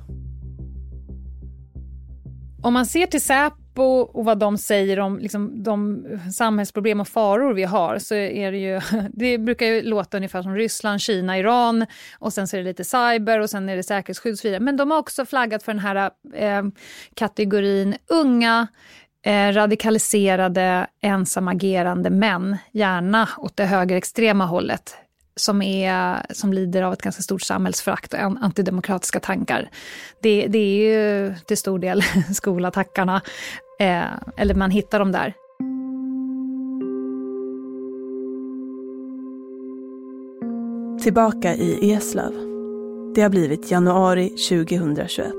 Om 2.69 2.75
man 2.75 2.87
ser 2.87 3.07
till 3.07 3.23
Säpo 3.23 3.83
och 3.83 4.25
vad 4.25 4.39
de 4.39 4.59
säger 4.59 5.01
om 5.01 5.19
liksom, 5.19 5.63
de 5.63 6.05
samhällsproblem 6.35 7.01
och 7.01 7.09
faror 7.09 7.55
vi 7.55 7.65
har 7.65 7.99
så 7.99 8.15
är 8.15 8.53
det 8.53 8.59
ju, 8.59 8.81
det 9.13 9.39
brukar 9.39 9.67
ju 9.67 9.83
låta 9.83 10.17
ungefär 10.17 10.43
som 10.43 10.55
Ryssland, 10.55 11.01
Kina, 11.01 11.39
Iran 11.39 11.87
och 12.19 12.33
sen 12.33 12.49
så 12.49 12.57
är 12.57 12.61
det 12.61 12.65
lite 12.65 12.85
cyber 12.85 13.41
och 13.41 13.51
sen 13.51 13.69
är 13.69 13.77
det 13.77 13.83
säkerhetsskydd 13.83 14.33
och 14.33 14.39
så 14.39 14.49
vidare. 14.49 14.61
Men 14.61 14.77
de 14.77 14.91
har 14.91 14.99
också 14.99 15.27
flaggat 15.27 15.63
för 15.63 15.73
den 15.73 15.79
här 15.79 16.11
eh, 16.35 16.63
kategorin 17.15 17.97
unga 18.07 18.67
eh, 19.27 19.53
radikaliserade 19.53 20.87
ensamagerande 21.03 22.11
män, 22.11 22.57
gärna 22.73 23.29
åt 23.39 23.57
det 23.57 23.65
högerextrema 23.65 24.47
hållet 24.47 24.97
som, 25.39 25.63
är, 25.63 26.27
som 26.31 26.53
lider 26.53 26.83
av 26.83 26.93
ett 26.93 27.03
ganska 27.03 27.23
stort 27.23 27.43
samhällsförakt 27.43 28.15
och 28.15 28.21
antidemokratiska 28.21 29.21
tankar. 29.21 29.71
Det, 30.21 30.47
det 30.47 30.59
är 30.59 30.79
ju 30.79 31.35
till 31.47 31.59
stor 31.59 31.79
del 31.79 32.03
skolattackarna, 32.35 33.23
eh, 33.81 34.05
eller 34.37 34.55
man 34.55 34.71
hittar 34.71 34.99
dem 34.99 35.13
där. 35.13 35.35
Tillbaka 41.03 41.55
i 41.55 41.93
Eslöv. 41.93 42.33
Det 43.15 43.23
har 43.23 43.29
blivit 43.29 43.71
januari 43.71 44.29
2021. 44.29 45.33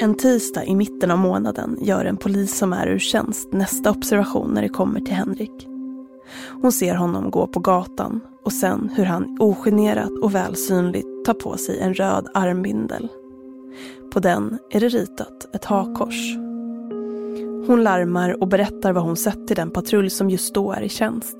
En 0.00 0.16
tisdag 0.16 0.64
i 0.64 0.74
mitten 0.74 1.10
av 1.10 1.18
månaden 1.18 1.78
gör 1.80 2.04
en 2.04 2.16
polis 2.16 2.58
som 2.58 2.72
är 2.72 2.86
ur 2.86 2.98
tjänst 2.98 3.52
nästa 3.52 3.90
observation 3.90 4.50
när 4.50 4.62
det 4.62 4.68
kommer 4.68 5.00
till 5.00 5.14
Henrik. 5.14 5.68
Hon 6.62 6.72
ser 6.72 6.94
honom 6.94 7.30
gå 7.30 7.46
på 7.46 7.60
gatan 7.60 8.20
och 8.48 8.52
sen 8.52 8.90
hur 8.96 9.04
han 9.04 9.36
ogenerat 9.40 10.10
och 10.22 10.34
välsynligt 10.34 11.24
tar 11.24 11.34
på 11.34 11.56
sig 11.56 11.78
en 11.80 11.94
röd 11.94 12.28
armbindel. 12.34 13.08
På 14.12 14.20
den 14.20 14.58
är 14.70 14.80
det 14.80 14.88
ritat 14.88 15.54
ett 15.54 15.64
hakkors. 15.64 16.36
Hon 17.66 17.82
larmar 17.82 18.42
och 18.42 18.48
berättar 18.48 18.92
vad 18.92 19.04
hon 19.04 19.16
sett 19.16 19.46
till 19.46 19.56
den 19.56 19.70
patrull 19.70 20.10
som 20.10 20.30
just 20.30 20.54
då 20.54 20.72
är 20.72 20.80
i 20.80 20.88
tjänst. 20.88 21.36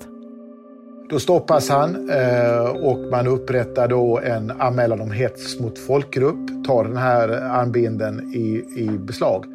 Då 1.09 1.19
stoppas 1.19 1.69
han 1.69 2.09
eh, 2.09 2.69
och 2.69 2.99
man 3.11 3.27
upprättar 3.27 3.87
då 3.87 4.19
en 4.19 4.51
anmälan 4.51 5.01
om 5.01 5.11
hets 5.11 5.59
mot 5.59 5.79
folkgrupp, 5.79 6.65
tar 6.67 6.83
den 6.83 6.97
här 6.97 7.29
armbinden 7.29 8.33
i, 8.33 8.65
i 8.75 8.87
beslag. 8.87 9.45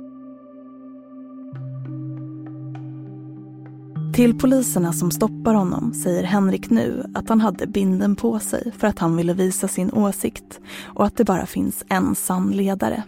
Till 4.14 4.38
poliserna 4.38 4.92
som 4.92 5.10
stoppar 5.10 5.54
honom 5.54 5.94
säger 5.94 6.22
Henrik 6.22 6.70
nu 6.70 7.10
att 7.14 7.28
han 7.28 7.40
hade 7.40 7.66
binden 7.66 8.16
på 8.16 8.38
sig 8.38 8.72
för 8.78 8.86
att 8.86 8.98
han 8.98 9.16
ville 9.16 9.34
visa 9.34 9.68
sin 9.68 9.92
åsikt 9.92 10.60
och 10.84 11.06
att 11.06 11.16
det 11.16 11.24
bara 11.24 11.46
finns 11.46 11.84
en 11.88 12.14
sann 12.14 12.50
ledare. 12.50 13.02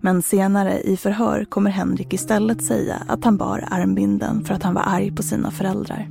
Men 0.00 0.22
senare 0.22 0.80
i 0.80 0.96
förhör 0.96 1.44
kommer 1.44 1.70
Henrik 1.70 2.12
istället 2.12 2.64
säga 2.64 3.02
att 3.08 3.24
han 3.24 3.36
bar 3.36 3.64
armbinden 3.70 4.44
för 4.44 4.54
att 4.54 4.62
han 4.62 4.74
var 4.74 4.82
arg 4.86 5.10
på 5.16 5.22
sina 5.22 5.50
föräldrar. 5.50 6.08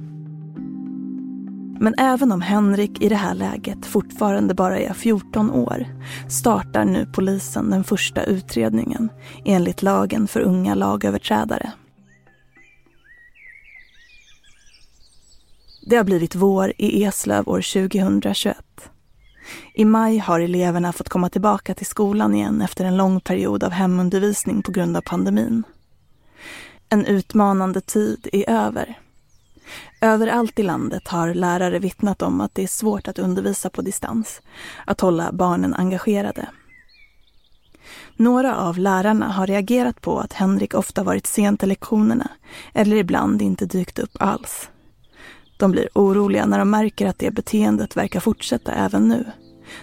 Men 1.79 1.93
även 1.97 2.31
om 2.31 2.41
Henrik 2.41 3.01
i 3.01 3.09
det 3.09 3.15
här 3.15 3.33
läget 3.33 3.85
fortfarande 3.85 4.53
bara 4.53 4.79
är 4.79 4.93
14 4.93 5.51
år 5.51 5.85
startar 6.29 6.85
nu 6.85 7.05
polisen 7.13 7.69
den 7.69 7.83
första 7.83 8.23
utredningen 8.23 9.09
enligt 9.45 9.81
lagen 9.81 10.27
för 10.27 10.41
unga 10.41 10.75
lagöverträdare. 10.75 11.71
Det 15.87 15.95
har 15.95 16.03
blivit 16.03 16.35
vår 16.35 16.73
i 16.77 17.03
Eslöv 17.03 17.49
år 17.49 17.89
2021. 17.89 18.57
I 19.73 19.85
maj 19.85 20.17
har 20.17 20.39
eleverna 20.39 20.93
fått 20.93 21.09
komma 21.09 21.29
tillbaka 21.29 21.75
till 21.75 21.85
skolan 21.85 22.35
igen 22.35 22.61
efter 22.61 22.85
en 22.85 22.97
lång 22.97 23.19
period 23.19 23.63
av 23.63 23.71
hemundervisning 23.71 24.61
på 24.61 24.71
grund 24.71 24.97
av 24.97 25.01
pandemin. 25.01 25.63
En 26.89 27.05
utmanande 27.05 27.81
tid 27.81 28.27
är 28.33 28.49
över. 28.49 28.99
Överallt 30.01 30.59
i 30.59 30.63
landet 30.63 31.07
har 31.07 31.33
lärare 31.33 31.79
vittnat 31.79 32.21
om 32.21 32.41
att 32.41 32.55
det 32.55 32.63
är 32.63 32.67
svårt 32.67 33.07
att 33.07 33.19
undervisa 33.19 33.69
på 33.69 33.81
distans, 33.81 34.41
att 34.85 35.01
hålla 35.01 35.31
barnen 35.31 35.73
engagerade. 35.73 36.49
Några 38.15 38.55
av 38.55 38.77
lärarna 38.77 39.31
har 39.31 39.47
reagerat 39.47 40.01
på 40.01 40.19
att 40.19 40.33
Henrik 40.33 40.73
ofta 40.73 41.03
varit 41.03 41.27
sen 41.27 41.57
till 41.57 41.69
lektionerna 41.69 42.31
eller 42.73 42.95
ibland 42.95 43.41
inte 43.41 43.65
dykt 43.65 43.99
upp 43.99 44.17
alls. 44.19 44.69
De 45.57 45.71
blir 45.71 45.89
oroliga 45.93 46.45
när 46.45 46.59
de 46.59 46.69
märker 46.69 47.07
att 47.07 47.19
det 47.19 47.31
beteendet 47.31 47.97
verkar 47.97 48.19
fortsätta 48.19 48.71
även 48.71 49.07
nu, 49.07 49.25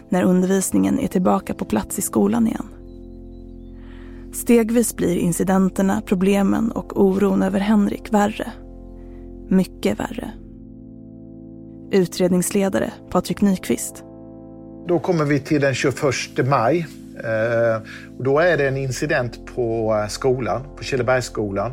när 0.08 0.22
undervisningen 0.22 0.98
är 0.98 1.08
tillbaka 1.08 1.54
på 1.54 1.64
plats 1.64 1.98
i 1.98 2.02
skolan 2.02 2.46
igen. 2.46 2.66
Stegvis 4.32 4.96
blir 4.96 5.16
incidenterna, 5.16 6.02
problemen 6.06 6.72
och 6.72 7.00
oron 7.00 7.42
över 7.42 7.60
Henrik 7.60 8.12
värre. 8.12 8.52
Mycket 9.48 10.00
värre. 10.00 10.32
Utredningsledare 11.92 12.92
Patrik 13.10 13.40
Nyqvist. 13.40 14.04
Då 14.88 14.98
kommer 14.98 15.24
vi 15.24 15.40
till 15.40 15.60
den 15.60 15.74
21 15.74 15.94
maj. 16.44 16.86
Eh, 17.16 17.82
då 18.18 18.38
är 18.38 18.56
det 18.56 18.68
en 18.68 18.76
incident 18.76 19.46
på 19.54 19.94
eh, 20.02 20.08
skolan, 20.08 20.62
på 20.76 20.84
Killebergsskolan. 20.84 21.72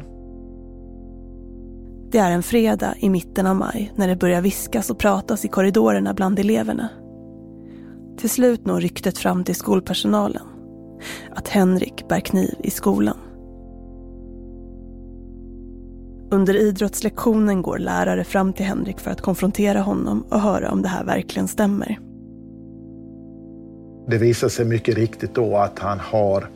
Det 2.12 2.18
är 2.18 2.32
en 2.32 2.44
fredag 2.44 2.94
i 3.00 3.10
mitten 3.10 3.48
av 3.48 3.56
maj 3.56 3.92
när 3.96 4.08
det 4.08 4.16
börjar 4.16 4.42
viskas 4.42 4.90
och 4.90 5.00
pratas 5.00 5.46
i 5.46 5.48
korridorerna 5.48 6.14
bland 6.14 6.40
eleverna. 6.40 6.90
Till 8.18 8.30
slut 8.30 8.66
når 8.66 8.82
ryktet 8.82 9.18
fram 9.18 9.44
till 9.44 9.56
skolpersonalen. 9.56 10.48
Att 11.36 11.48
Henrik 11.48 12.08
bär 12.08 12.20
kniv 12.20 12.56
i 12.64 12.72
skolan. 12.72 13.18
Under 16.32 16.56
idrottslektionen 16.56 17.62
går 17.62 17.78
lärare 17.78 18.24
fram 18.24 18.54
till 18.54 18.66
Henrik 18.66 19.00
för 19.00 19.12
att 19.12 19.22
konfrontera 19.22 19.82
honom 19.82 20.24
och 20.30 20.42
höra 20.42 20.72
om 20.72 20.82
det 20.82 20.88
här 20.88 21.06
verkligen 21.06 21.48
stämmer. 21.48 22.00
Det 24.08 24.18
visar 24.18 24.50
sig 24.50 24.66
mycket 24.66 24.96
riktigt 24.96 25.36
då 25.36 25.58
att 25.58 25.80
han 25.80 26.00
har 26.00 26.50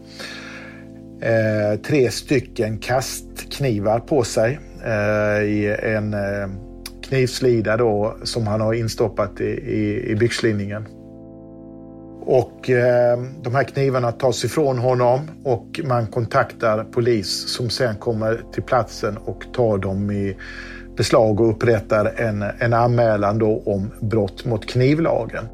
eh, 1.22 1.80
tre 1.80 2.12
stycken 2.12 2.78
kastknivar 2.78 4.00
på 4.00 4.24
sig 4.24 4.60
Eh, 4.86 5.43
i 5.43 5.78
en 5.82 6.13
eh, 6.13 6.50
knivslida 7.02 7.78
då 7.78 8.17
som 8.24 8.48
han 8.48 8.62
har 8.62 8.74
instoppat 8.74 9.41
i, 9.41 9.46
i, 9.46 10.12
i 10.12 10.15
byxlinningen. 10.15 10.88
Och 12.26 12.69
eh, 12.69 13.19
de 13.43 13.56
här 13.56 13.63
knivarna 13.63 14.12
tas 14.12 14.46
ifrån 14.46 14.78
honom 14.78 15.19
och 15.43 15.80
man 15.84 16.08
kontaktar 16.08 16.84
polis 16.84 17.48
som 17.48 17.69
sen 17.69 17.96
kommer 17.96 18.41
till 18.54 18.63
platsen 18.63 19.17
och 19.17 19.46
tar 19.54 19.78
dem 19.78 20.12
i 20.12 20.38
beslag 20.98 21.41
och 21.41 21.50
upprättar 21.50 22.13
en, 22.17 22.43
en 22.60 22.74
anmälan 22.74 23.39
då 23.39 23.63
om 23.65 23.91
brott 24.02 24.46
mot 24.46 24.65
knivlagen. 24.65 25.46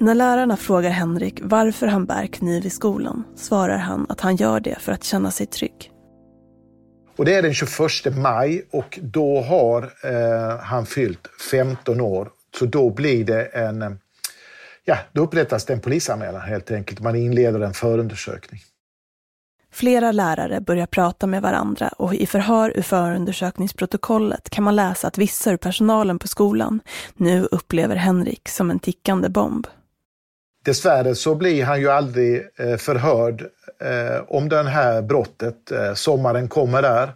När 0.00 0.14
lärarna 0.14 0.56
frågar 0.56 0.90
Henrik 0.90 1.40
varför 1.42 1.86
han 1.86 2.04
bär 2.04 2.26
kniv 2.26 2.66
i 2.66 2.70
skolan 2.70 3.24
svarar 3.36 3.76
han 3.76 4.06
att 4.08 4.20
han 4.20 4.36
gör 4.36 4.60
det 4.60 4.78
för 4.80 4.92
att 4.92 5.04
känna 5.04 5.30
sig 5.30 5.46
trygg. 5.46 5.91
Och 7.16 7.24
det 7.24 7.34
är 7.34 7.42
den 7.42 7.54
21 7.54 8.16
maj 8.16 8.66
och 8.70 8.98
då 9.02 9.40
har 9.40 9.82
eh, 9.82 10.58
han 10.58 10.86
fyllt 10.86 11.28
15 11.50 12.00
år. 12.00 12.28
Så 12.58 12.66
då 12.66 12.90
blir 12.90 13.24
det 13.24 13.44
en 13.44 13.82
eh, 13.82 13.90
ja, 14.84 14.98
då 15.12 15.22
upprättas 15.22 15.64
det 15.64 15.72
en 15.72 15.80
polisanmälan 15.80 16.40
helt 16.40 16.70
enkelt. 16.70 17.00
Man 17.00 17.16
inleder 17.16 17.60
en 17.60 17.74
förundersökning. 17.74 18.60
Flera 19.74 20.12
lärare 20.12 20.60
börjar 20.60 20.86
prata 20.86 21.26
med 21.26 21.42
varandra 21.42 21.88
och 21.88 22.14
i 22.14 22.26
förhör 22.26 22.72
ur 22.76 22.82
förundersökningsprotokollet 22.82 24.50
kan 24.50 24.64
man 24.64 24.76
läsa 24.76 25.06
att 25.06 25.18
vissa 25.18 25.52
ur 25.52 25.56
personalen 25.56 26.18
på 26.18 26.28
skolan 26.28 26.80
nu 27.16 27.48
upplever 27.50 27.96
Henrik 27.96 28.48
som 28.48 28.70
en 28.70 28.78
tickande 28.78 29.28
bomb. 29.28 29.66
Dessvärre 30.64 31.14
så 31.14 31.34
blir 31.34 31.64
han 31.64 31.80
ju 31.80 31.90
aldrig 31.90 32.42
eh, 32.56 32.76
förhörd 32.76 33.42
eh, 33.80 34.22
om 34.28 34.48
det 34.48 34.62
här 34.62 35.02
brottet. 35.02 35.72
Eh, 35.72 35.94
sommaren 35.94 36.48
kommer 36.48 36.82
där. 36.82 37.10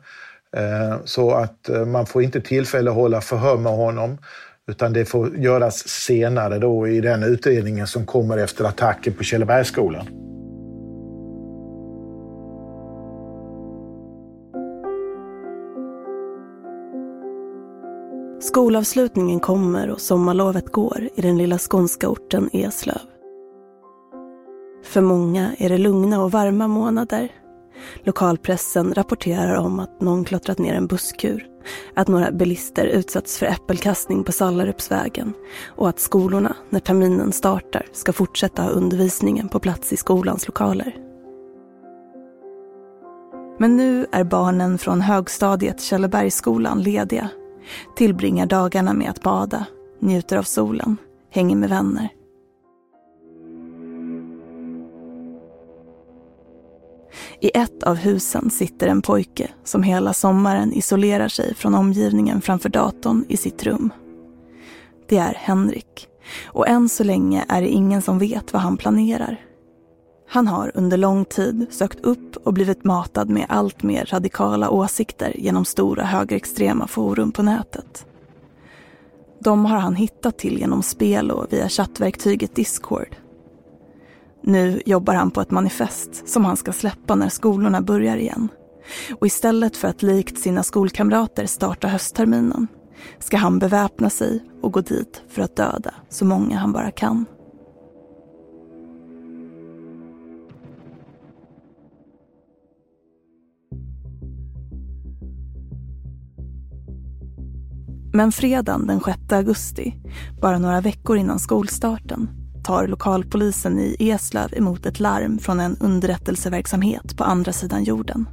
Så 1.04 1.30
att 1.30 1.70
man 1.86 2.06
får 2.06 2.22
inte 2.22 2.40
tillfälle 2.40 2.90
att 2.90 2.96
hålla 2.96 3.20
förhör 3.20 3.56
med 3.56 3.72
honom. 3.72 4.18
Utan 4.68 4.92
det 4.92 5.04
får 5.04 5.36
göras 5.36 5.88
senare 5.88 6.58
då 6.58 6.88
i 6.88 7.00
den 7.00 7.22
utredningen 7.22 7.86
som 7.86 8.06
kommer 8.06 8.38
efter 8.38 8.64
attacken 8.64 9.14
på 9.14 9.24
Källebergsskolan. 9.24 10.06
Skolavslutningen 18.40 19.40
kommer 19.40 19.90
och 19.90 20.00
sommarlovet 20.00 20.72
går 20.72 21.08
i 21.14 21.20
den 21.20 21.38
lilla 21.38 21.58
skånska 21.58 22.08
orten 22.08 22.50
Eslöv. 22.52 23.15
För 24.86 25.00
många 25.00 25.54
är 25.58 25.68
det 25.68 25.78
lugna 25.78 26.22
och 26.22 26.32
varma 26.32 26.68
månader. 26.68 27.28
Lokalpressen 28.04 28.94
rapporterar 28.94 29.54
om 29.54 29.80
att 29.80 30.00
någon 30.00 30.24
klottrat 30.24 30.58
ner 30.58 30.74
en 30.74 30.86
busskur 30.86 31.46
att 31.94 32.08
några 32.08 32.30
bilister 32.30 32.86
utsatts 32.86 33.38
för 33.38 33.46
äppelkastning 33.46 34.24
på 34.24 34.32
Sallarupsvägen 34.32 35.32
och 35.66 35.88
att 35.88 36.00
skolorna, 36.00 36.56
när 36.70 36.80
terminen 36.80 37.32
startar, 37.32 37.86
ska 37.92 38.12
fortsätta 38.12 38.62
ha 38.62 38.70
undervisningen 38.70 39.48
på 39.48 39.60
plats 39.60 39.92
i 39.92 39.96
skolans 39.96 40.46
lokaler. 40.46 40.96
Men 43.58 43.76
nu 43.76 44.06
är 44.12 44.24
barnen 44.24 44.78
från 44.78 45.00
högstadiet 45.00 45.80
Källebergsskolan 45.80 46.82
lediga. 46.82 47.28
Tillbringar 47.96 48.46
dagarna 48.46 48.92
med 48.92 49.10
att 49.10 49.22
bada, 49.22 49.66
njuter 50.00 50.36
av 50.36 50.42
solen, 50.42 50.96
hänger 51.30 51.56
med 51.56 51.68
vänner. 51.68 52.08
I 57.40 57.50
ett 57.54 57.82
av 57.82 57.96
husen 57.96 58.50
sitter 58.50 58.88
en 58.88 59.02
pojke 59.02 59.50
som 59.64 59.82
hela 59.82 60.12
sommaren 60.12 60.72
isolerar 60.72 61.28
sig 61.28 61.54
från 61.54 61.74
omgivningen 61.74 62.40
framför 62.40 62.68
datorn 62.68 63.24
i 63.28 63.36
sitt 63.36 63.62
rum. 63.62 63.92
Det 65.08 65.16
är 65.16 65.34
Henrik. 65.34 66.08
Och 66.44 66.68
än 66.68 66.88
så 66.88 67.04
länge 67.04 67.44
är 67.48 67.60
det 67.62 67.68
ingen 67.68 68.02
som 68.02 68.18
vet 68.18 68.52
vad 68.52 68.62
han 68.62 68.76
planerar. 68.76 69.40
Han 70.28 70.46
har 70.46 70.72
under 70.74 70.96
lång 70.96 71.24
tid 71.24 71.66
sökt 71.70 72.00
upp 72.00 72.36
och 72.36 72.52
blivit 72.52 72.84
matad 72.84 73.30
med 73.30 73.46
allt 73.48 73.82
mer 73.82 74.04
radikala 74.04 74.70
åsikter 74.70 75.40
genom 75.40 75.64
stora 75.64 76.04
högerextrema 76.04 76.86
forum 76.86 77.32
på 77.32 77.42
nätet. 77.42 78.06
De 79.40 79.64
har 79.64 79.78
han 79.78 79.94
hittat 79.94 80.38
till 80.38 80.58
genom 80.58 80.82
spel 80.82 81.30
och 81.30 81.52
via 81.52 81.68
chattverktyget 81.68 82.54
Discord. 82.54 83.16
Nu 84.48 84.82
jobbar 84.86 85.14
han 85.14 85.30
på 85.30 85.40
ett 85.40 85.50
manifest 85.50 86.28
som 86.28 86.44
han 86.44 86.56
ska 86.56 86.72
släppa 86.72 87.14
när 87.14 87.28
skolorna 87.28 87.80
börjar 87.80 88.16
igen. 88.16 88.48
Och 89.18 89.26
istället 89.26 89.76
för 89.76 89.88
att 89.88 90.02
likt 90.02 90.38
sina 90.38 90.62
skolkamrater 90.62 91.46
starta 91.46 91.88
höstterminen 91.88 92.66
ska 93.18 93.36
han 93.36 93.58
beväpna 93.58 94.10
sig 94.10 94.44
och 94.62 94.72
gå 94.72 94.80
dit 94.80 95.22
för 95.28 95.42
att 95.42 95.56
döda 95.56 95.94
så 96.08 96.24
många 96.24 96.58
han 96.58 96.72
bara 96.72 96.90
kan. 96.90 97.24
Men 108.12 108.32
fredagen 108.32 108.86
den 108.86 109.00
6 109.00 109.32
augusti, 109.32 109.94
bara 110.40 110.58
några 110.58 110.80
veckor 110.80 111.16
innan 111.16 111.38
skolstarten, 111.38 112.45
tar 112.66 112.86
lokalpolisen 112.86 113.78
i 113.78 113.96
Eslöv 113.98 114.54
emot 114.54 114.86
ett 114.86 115.00
larm 115.00 115.38
från 115.38 115.60
en 115.60 115.76
underrättelseverksamhet 115.80 117.16
på 117.16 117.24
andra 117.24 117.52
sidan 117.52 117.84
jorden. 117.84 118.28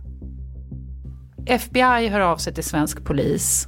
FBI 1.45 2.07
hör 2.07 2.19
av 2.19 2.37
sig 2.37 2.53
till 2.53 2.63
svensk 2.63 3.03
polis. 3.05 3.67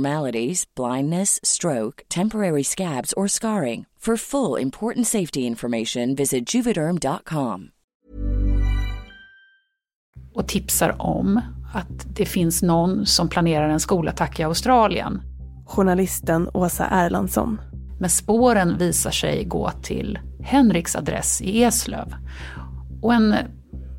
blindness, 0.75 1.39
stroke, 1.43 2.03
temporary 2.09 2.63
scabs, 2.63 3.13
or 3.13 3.27
scarring. 3.27 3.85
For 4.01 4.17
full 4.17 4.61
important 4.61 5.07
safety 5.07 5.45
information 5.45 6.15
visit 6.15 6.55
juvederm.com. 6.55 7.69
Och 10.33 10.47
tipsar 10.47 11.01
om 11.01 11.41
att 11.73 12.15
det 12.15 12.25
finns 12.25 12.61
någon 12.61 13.05
som 13.05 13.29
planerar 13.29 13.69
en 13.69 13.79
skolattack 13.79 14.39
i 14.39 14.43
Australien. 14.43 15.21
Journalisten 15.65 16.49
Åsa 16.53 16.87
Erlandsson. 16.87 17.61
Men 17.99 18.09
spåren 18.09 18.77
visar 18.77 19.11
sig 19.11 19.45
gå 19.45 19.71
till 19.81 20.19
Henriks 20.43 20.95
adress 20.95 21.41
i 21.41 21.63
Eslöv. 21.63 22.15
Och 23.01 23.13
en 23.13 23.35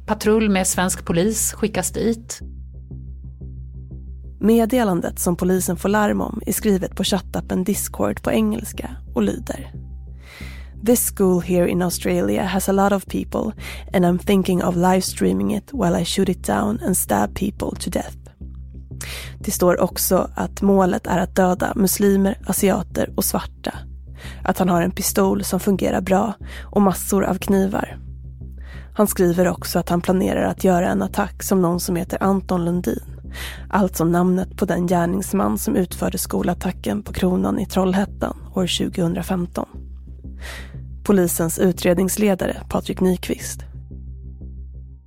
patrull 0.07 0.51
med 0.51 0.67
svensk 0.67 1.07
polis 1.07 1.53
skickas 1.53 1.91
dit. 1.91 2.41
Meddelandet 4.43 5.19
som 5.19 5.37
polisen 5.37 5.77
får 5.77 5.89
larm 5.89 6.21
om 6.21 6.41
är 6.47 6.53
skrivet 6.53 6.97
på 6.97 7.05
chattappen 7.05 7.65
Discord 7.65 8.23
på 8.23 8.33
engelska 8.33 8.91
och 9.15 9.23
lyder 9.23 9.73
This 10.87 11.15
school 11.17 11.43
here 11.43 11.69
in 11.69 11.83
Australia 11.83 12.45
has 12.45 12.69
a 12.69 12.73
lot 12.73 12.93
of 12.93 13.07
people 13.07 13.63
and 13.93 14.05
I'm 14.05 14.19
thinking 14.19 14.65
of 14.65 14.77
live 14.77 15.03
streaming 15.03 15.55
it 15.55 15.71
while 15.73 16.03
I 16.03 16.05
shoot 16.05 16.29
it 16.29 16.47
down 16.47 16.81
and 16.87 16.97
stab 16.97 17.39
people 17.39 17.79
to 17.81 17.91
death. 17.91 18.17
Det 19.39 19.51
står 19.51 19.81
också 19.81 20.31
att 20.35 20.63
målet 20.63 21.07
är 21.07 21.19
att 21.19 21.37
döda 21.37 21.73
muslimer, 21.77 22.39
asiater 22.47 23.13
och 23.17 23.25
svarta. 23.25 23.75
Att 24.45 24.59
han 24.59 24.69
har 24.69 24.83
en 24.83 24.91
pistol 24.91 25.45
som 25.45 25.61
fungerar 25.61 26.01
bra 26.01 26.33
och 26.63 26.83
massor 26.83 27.25
av 27.25 27.35
knivar. 27.35 27.99
Han 28.95 29.07
skriver 29.07 29.49
också 29.49 29.79
att 29.79 29.89
han 29.89 30.01
planerar 30.01 30.43
att 30.43 30.65
göra 30.65 30.89
en 30.89 31.03
attack 31.03 31.43
som 31.43 31.63
någon 31.63 31.81
som 31.81 31.97
heter 31.97 32.23
Anton 32.23 32.65
Lundin. 32.65 33.12
Alltså 33.71 34.05
namnet 34.05 34.57
på 34.57 34.65
den 34.65 34.87
gärningsman 34.87 35.59
som 35.59 35.77
utförde 35.77 36.19
skolattacken 36.19 37.03
på 37.03 37.13
Kronan 37.13 37.59
i 37.59 37.67
Trollhättan 37.67 38.37
år 38.55 38.91
2015. 38.91 39.69
Polisens 41.05 41.59
utredningsledare 41.59 42.57
Patrik 42.71 43.01
Nyqvist. 43.01 43.61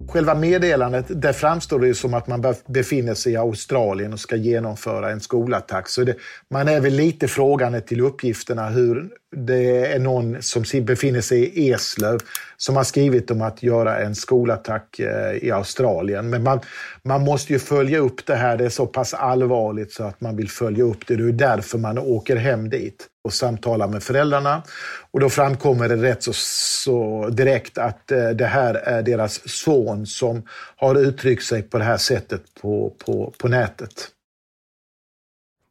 Själva 0.07 0.35
meddelandet, 0.35 1.05
där 1.21 1.33
framstår 1.33 1.79
det 1.79 1.93
som 1.93 2.13
att 2.13 2.27
man 2.27 2.55
befinner 2.67 3.13
sig 3.13 3.33
i 3.33 3.37
Australien 3.37 4.13
och 4.13 4.19
ska 4.19 4.35
genomföra 4.35 5.11
en 5.11 5.19
skolattack. 5.19 5.89
Så 5.89 6.03
det, 6.03 6.15
man 6.49 6.67
är 6.67 6.79
väl 6.79 6.93
lite 6.93 7.27
frågande 7.27 7.81
till 7.81 8.01
uppgifterna 8.01 8.69
hur 8.69 9.09
det 9.35 9.93
är 9.93 9.99
någon 9.99 10.41
som 10.41 10.63
befinner 10.85 11.21
sig 11.21 11.39
i 11.39 11.71
Eslöv 11.71 12.19
som 12.57 12.75
har 12.75 12.83
skrivit 12.83 13.31
om 13.31 13.41
att 13.41 13.63
göra 13.63 13.99
en 13.99 14.15
skolattack 14.15 14.99
eh, 14.99 15.31
i 15.31 15.51
Australien. 15.51 16.29
Men 16.29 16.43
man, 16.43 16.59
man 17.03 17.21
måste 17.21 17.53
ju 17.53 17.59
följa 17.59 17.99
upp 17.99 18.25
det 18.25 18.35
här. 18.35 18.57
Det 18.57 18.65
är 18.65 18.69
så 18.69 18.85
pass 18.85 19.13
allvarligt 19.13 19.93
så 19.93 20.03
att 20.03 20.21
man 20.21 20.35
vill 20.35 20.49
följa 20.49 20.83
upp 20.83 21.07
det. 21.07 21.15
Det 21.15 21.23
är 21.23 21.31
därför 21.31 21.77
man 21.77 21.97
åker 21.97 22.35
hem 22.35 22.69
dit 22.69 23.07
och 23.23 23.33
samtalar 23.33 23.87
med 23.87 24.03
föräldrarna. 24.03 24.63
Och 25.11 25.19
då 25.19 25.29
framkommer 25.29 25.89
det 25.89 25.95
rätt 25.95 26.23
så, 26.23 26.33
så 26.33 27.29
direkt 27.29 27.77
att 27.77 28.11
eh, 28.11 28.29
det 28.29 28.45
här 28.45 28.73
är 28.73 29.01
deras 29.01 29.49
son 29.49 30.05
som 30.05 30.43
har 30.75 30.95
uttryckt 30.95 31.43
sig 31.43 31.61
på 31.61 31.77
det 31.77 31.83
här 31.83 31.97
sättet 31.97 32.41
på, 32.61 32.93
på, 33.05 33.33
på 33.37 33.47
nätet. 33.47 34.11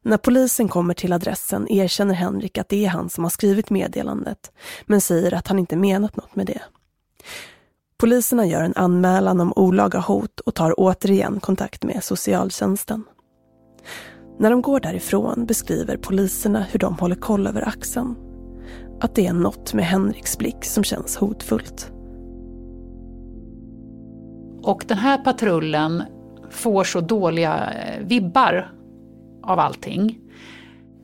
När 0.06 0.16
polisen 0.16 0.68
kommer 0.68 0.94
till 0.94 1.12
adressen 1.12 1.68
erkänner 1.68 2.14
Henrik 2.14 2.58
att 2.58 2.68
det 2.68 2.84
är 2.84 2.88
han 2.88 3.10
som 3.10 3.24
har 3.24 3.30
skrivit 3.30 3.70
meddelandet, 3.70 4.52
men 4.86 5.00
säger 5.00 5.34
att 5.34 5.48
han 5.48 5.58
inte 5.58 5.76
menat 5.76 6.16
något 6.16 6.36
med 6.36 6.46
det. 6.46 6.62
Poliserna 7.96 8.46
gör 8.46 8.62
en 8.62 8.76
anmälan 8.76 9.40
om 9.40 9.52
olaga 9.56 9.98
hot 9.98 10.40
och 10.40 10.54
tar 10.54 10.74
återigen 10.76 11.40
kontakt 11.40 11.84
med 11.84 12.04
socialtjänsten. 12.04 13.04
När 14.38 14.50
de 14.50 14.62
går 14.62 14.80
därifrån 14.80 15.46
beskriver 15.46 15.96
poliserna 15.96 16.62
hur 16.62 16.78
de 16.78 16.98
håller 16.98 17.16
koll 17.16 17.46
över 17.46 17.68
axeln. 17.68 18.16
Att 19.00 19.14
det 19.14 19.26
är 19.26 19.32
något 19.32 19.74
med 19.74 19.84
Henriks 19.84 20.38
blick 20.38 20.64
som 20.64 20.84
känns 20.84 21.16
hotfullt. 21.16 21.92
Och 24.62 24.84
den 24.88 24.98
här 24.98 25.18
patrullen 25.18 26.02
får 26.50 26.84
så 26.84 27.00
dåliga 27.00 27.72
eh, 27.72 28.06
vibbar 28.06 28.70
av 29.44 29.58
allting. 29.58 30.18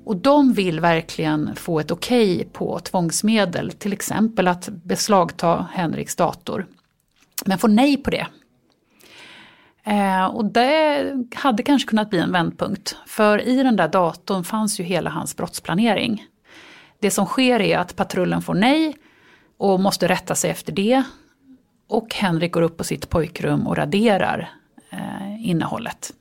Och 0.04 0.16
de 0.16 0.52
vill 0.52 0.80
verkligen 0.80 1.56
få 1.56 1.80
ett 1.80 1.90
okej 1.90 2.34
okay 2.34 2.44
på 2.52 2.78
tvångsmedel, 2.78 3.72
till 3.72 3.92
exempel 3.92 4.48
att 4.48 4.68
beslagta 4.68 5.68
Henriks 5.72 6.16
dator. 6.16 6.66
Men 7.46 7.58
får 7.58 7.68
nej 7.68 7.96
på 7.96 8.10
det. 8.10 8.26
Eh, 9.84 10.24
och 10.24 10.44
det 10.44 11.12
hade 11.34 11.62
kanske 11.62 11.88
kunnat 11.88 12.10
bli 12.10 12.18
en 12.18 12.32
vändpunkt, 12.32 12.96
för 13.06 13.48
i 13.48 13.62
den 13.62 13.76
där 13.76 13.88
datorn 13.88 14.44
fanns 14.44 14.80
ju 14.80 14.84
hela 14.84 15.10
hans 15.10 15.36
brottsplanering. 15.36 16.26
Det 17.00 17.10
som 17.10 17.26
sker 17.26 17.60
är 17.60 17.78
att 17.78 17.96
patrullen 17.96 18.42
får 18.42 18.54
nej 18.54 18.96
och 19.58 19.80
måste 19.80 20.08
rätta 20.08 20.34
sig 20.34 20.50
efter 20.50 20.72
det. 20.72 21.02
Och 21.88 22.14
Henrik 22.14 22.52
går 22.52 22.62
upp 22.62 22.76
på 22.76 22.84
sitt 22.84 23.10
pojkrum 23.10 23.66
och 23.66 23.76
raderar 23.76 24.50
eh, 24.90 25.48
innehållet. 25.48 26.12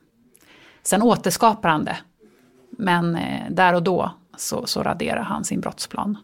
Sen 0.83 1.01
återskapar 1.01 1.69
han 1.69 1.85
det. 1.85 1.97
Men 2.79 3.15
eh, 3.15 3.51
där 3.51 3.73
och 3.73 3.83
då 3.83 4.11
så, 4.37 4.67
så 4.67 4.83
raderar 4.83 5.21
han 5.21 5.45
sin 5.45 5.61
brottsplan. 5.61 6.17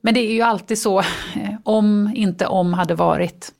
Men 0.00 0.14
det 0.14 0.20
är 0.20 0.32
ju 0.32 0.42
alltid 0.42 0.78
så, 0.78 1.02
om 1.64 2.12
inte 2.14 2.46
om 2.46 2.72
hade 2.72 2.94
varit. 2.94 3.52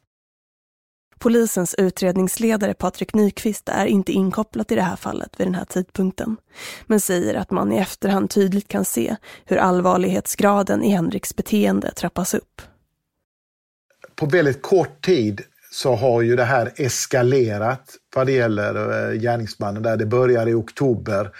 Polisens 1.18 1.74
utredningsledare 1.74 2.74
Patrik 2.74 3.14
Nyqvist 3.14 3.68
är 3.68 3.86
inte 3.86 4.12
inkopplad 4.12 4.72
i 4.72 4.74
det 4.74 4.82
här 4.82 4.96
fallet 4.96 5.40
vid 5.40 5.46
den 5.46 5.54
här 5.54 5.64
tidpunkten, 5.64 6.36
men 6.86 7.00
säger 7.00 7.34
att 7.34 7.50
man 7.50 7.72
i 7.72 7.76
efterhand 7.76 8.30
tydligt 8.30 8.68
kan 8.68 8.84
se 8.84 9.16
hur 9.44 9.56
allvarlighetsgraden 9.56 10.82
i 10.82 10.90
Henriks 10.90 11.36
beteende 11.36 11.92
trappas 11.92 12.34
upp. 12.34 12.62
På 14.14 14.26
väldigt 14.26 14.62
kort 14.62 15.04
tid 15.04 15.40
så 15.72 15.94
har 15.94 16.22
ju 16.22 16.36
det 16.36 16.44
här 16.44 16.72
eskalerat 16.76 17.96
vad 18.14 18.26
det 18.26 18.32
gäller 18.32 19.10
eh, 19.10 19.20
gärningsmannen. 19.20 19.82
Där 19.82 19.96
det 19.96 20.06
börjar 20.06 20.46
i 20.46 20.54
oktober. 20.54 21.30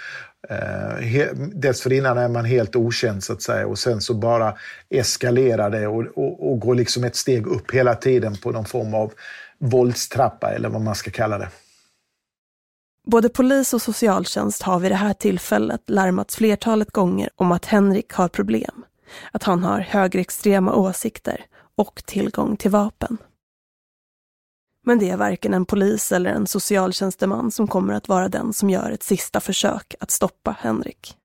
Eh, 0.48 1.26
dessförinnan 1.54 2.18
är 2.18 2.28
man 2.28 2.44
helt 2.44 2.76
okänd 2.76 3.24
så 3.24 3.32
att 3.32 3.42
säga 3.42 3.66
och 3.66 3.78
sen 3.78 4.00
så 4.00 4.14
bara 4.14 4.54
eskalerar 4.90 5.70
det 5.70 5.86
och, 5.86 6.04
och, 6.14 6.52
och 6.52 6.60
går 6.60 6.74
liksom 6.74 7.04
ett 7.04 7.16
steg 7.16 7.46
upp 7.46 7.70
hela 7.70 7.94
tiden 7.94 8.36
på 8.36 8.50
någon 8.50 8.64
form 8.64 8.94
av 8.94 9.12
våldstrappa 9.58 10.50
eller 10.50 10.68
vad 10.68 10.80
man 10.80 10.94
ska 10.94 11.10
kalla 11.10 11.38
det. 11.38 11.48
Både 13.06 13.28
polis 13.28 13.74
och 13.74 13.82
socialtjänst 13.82 14.62
har 14.62 14.78
vid 14.78 14.90
det 14.90 14.96
här 14.96 15.14
tillfället 15.14 15.80
larmats 15.86 16.36
flertalet 16.36 16.90
gånger 16.90 17.30
om 17.36 17.52
att 17.52 17.64
Henrik 17.64 18.12
har 18.12 18.28
problem. 18.28 18.84
Att 19.32 19.42
han 19.42 19.64
har 19.64 19.80
högerextrema 19.80 20.74
åsikter 20.74 21.44
och 21.76 22.02
tillgång 22.06 22.56
till 22.56 22.70
vapen. 22.70 23.18
Men 24.86 24.98
det 24.98 25.10
är 25.10 25.16
varken 25.16 25.54
en 25.54 25.64
polis 25.64 26.12
eller 26.12 26.30
en 26.30 26.46
socialtjänsteman 26.46 27.50
som 27.50 27.66
kommer 27.66 27.94
att 27.94 28.08
vara 28.08 28.28
den 28.28 28.52
som 28.52 28.70
gör 28.70 28.90
ett 28.90 29.02
sista 29.02 29.40
försök 29.40 29.94
att 30.00 30.10
stoppa 30.10 30.56
Henrik. 30.60 31.16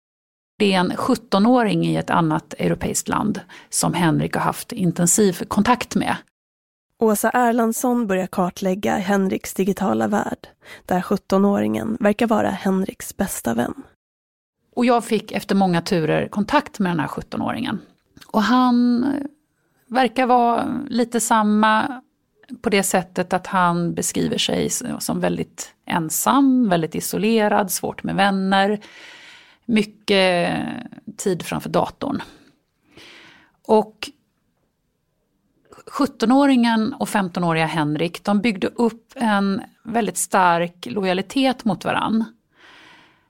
Det 0.59 0.73
är 0.73 0.79
en 0.79 0.91
17-åring 0.91 1.85
i 1.85 1.95
ett 1.95 2.09
annat 2.09 2.53
europeiskt 2.53 3.07
land 3.07 3.41
som 3.69 3.93
Henrik 3.93 4.35
har 4.35 4.41
haft 4.41 4.71
intensiv 4.71 5.43
kontakt 5.47 5.95
med. 5.95 6.15
Åsa 6.99 7.29
Erlandsson 7.29 8.07
börjar 8.07 8.27
kartlägga 8.27 8.97
Henriks 8.97 9.53
digitala 9.53 10.07
värld, 10.07 10.47
där 10.85 11.01
17-åringen 11.01 11.97
verkar 11.99 12.27
vara 12.27 12.49
Henriks 12.49 13.17
bästa 13.17 13.53
vän. 13.53 13.83
Och 14.75 14.85
jag 14.85 15.05
fick 15.05 15.31
efter 15.31 15.55
många 15.55 15.81
turer 15.81 16.27
kontakt 16.27 16.79
med 16.79 16.91
den 16.91 16.99
här 16.99 17.07
17-åringen. 17.07 17.77
Och 18.27 18.41
han 18.41 19.05
verkar 19.87 20.25
vara 20.25 20.67
lite 20.87 21.19
samma 21.19 22.01
på 22.61 22.69
det 22.69 22.83
sättet 22.83 23.33
att 23.33 23.47
han 23.47 23.93
beskriver 23.93 24.37
sig 24.37 24.69
som 24.99 25.19
väldigt 25.19 25.73
ensam, 25.85 26.69
väldigt 26.69 26.95
isolerad, 26.95 27.71
svårt 27.71 28.03
med 28.03 28.15
vänner. 28.15 28.79
Mycket 29.65 30.57
tid 31.17 31.43
framför 31.43 31.69
datorn. 31.69 32.21
Och 33.67 34.09
17-åringen 35.85 36.93
och 36.93 37.07
15-åriga 37.07 37.65
Henrik, 37.65 38.23
de 38.23 38.41
byggde 38.41 38.67
upp 38.67 39.13
en 39.15 39.61
väldigt 39.83 40.17
stark 40.17 40.85
lojalitet 40.85 41.65
mot 41.65 41.85
varann. 41.85 42.23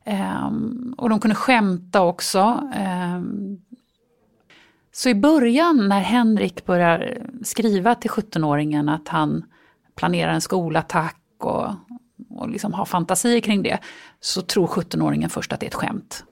Ehm, 0.03 0.93
och 0.97 1.09
de 1.09 1.19
kunde 1.19 1.35
skämta 1.35 2.01
också. 2.01 2.69
Ehm, 2.75 3.57
så 4.95 5.09
i 5.09 5.15
början 5.15 5.87
när 5.87 5.99
Henrik 5.99 6.65
börjar 6.65 7.17
skriva 7.43 7.95
till 7.95 8.09
17-åringen 8.09 8.93
att 8.95 9.07
han 9.07 9.45
planerar 9.95 10.31
en 10.31 10.41
skolattack 10.41 11.21
och, 11.39 11.67
och 12.29 12.49
liksom 12.49 12.73
har 12.73 12.85
fantasier 12.85 13.39
kring 13.39 13.63
det, 13.63 13.79
så 14.19 14.41
tror 14.41 14.67
17-åringen 14.67 15.29
först 15.29 15.53
att 15.53 15.59
det 15.59 15.65
är 15.65 15.67
ett 15.67 15.73
skämt. 15.73 16.23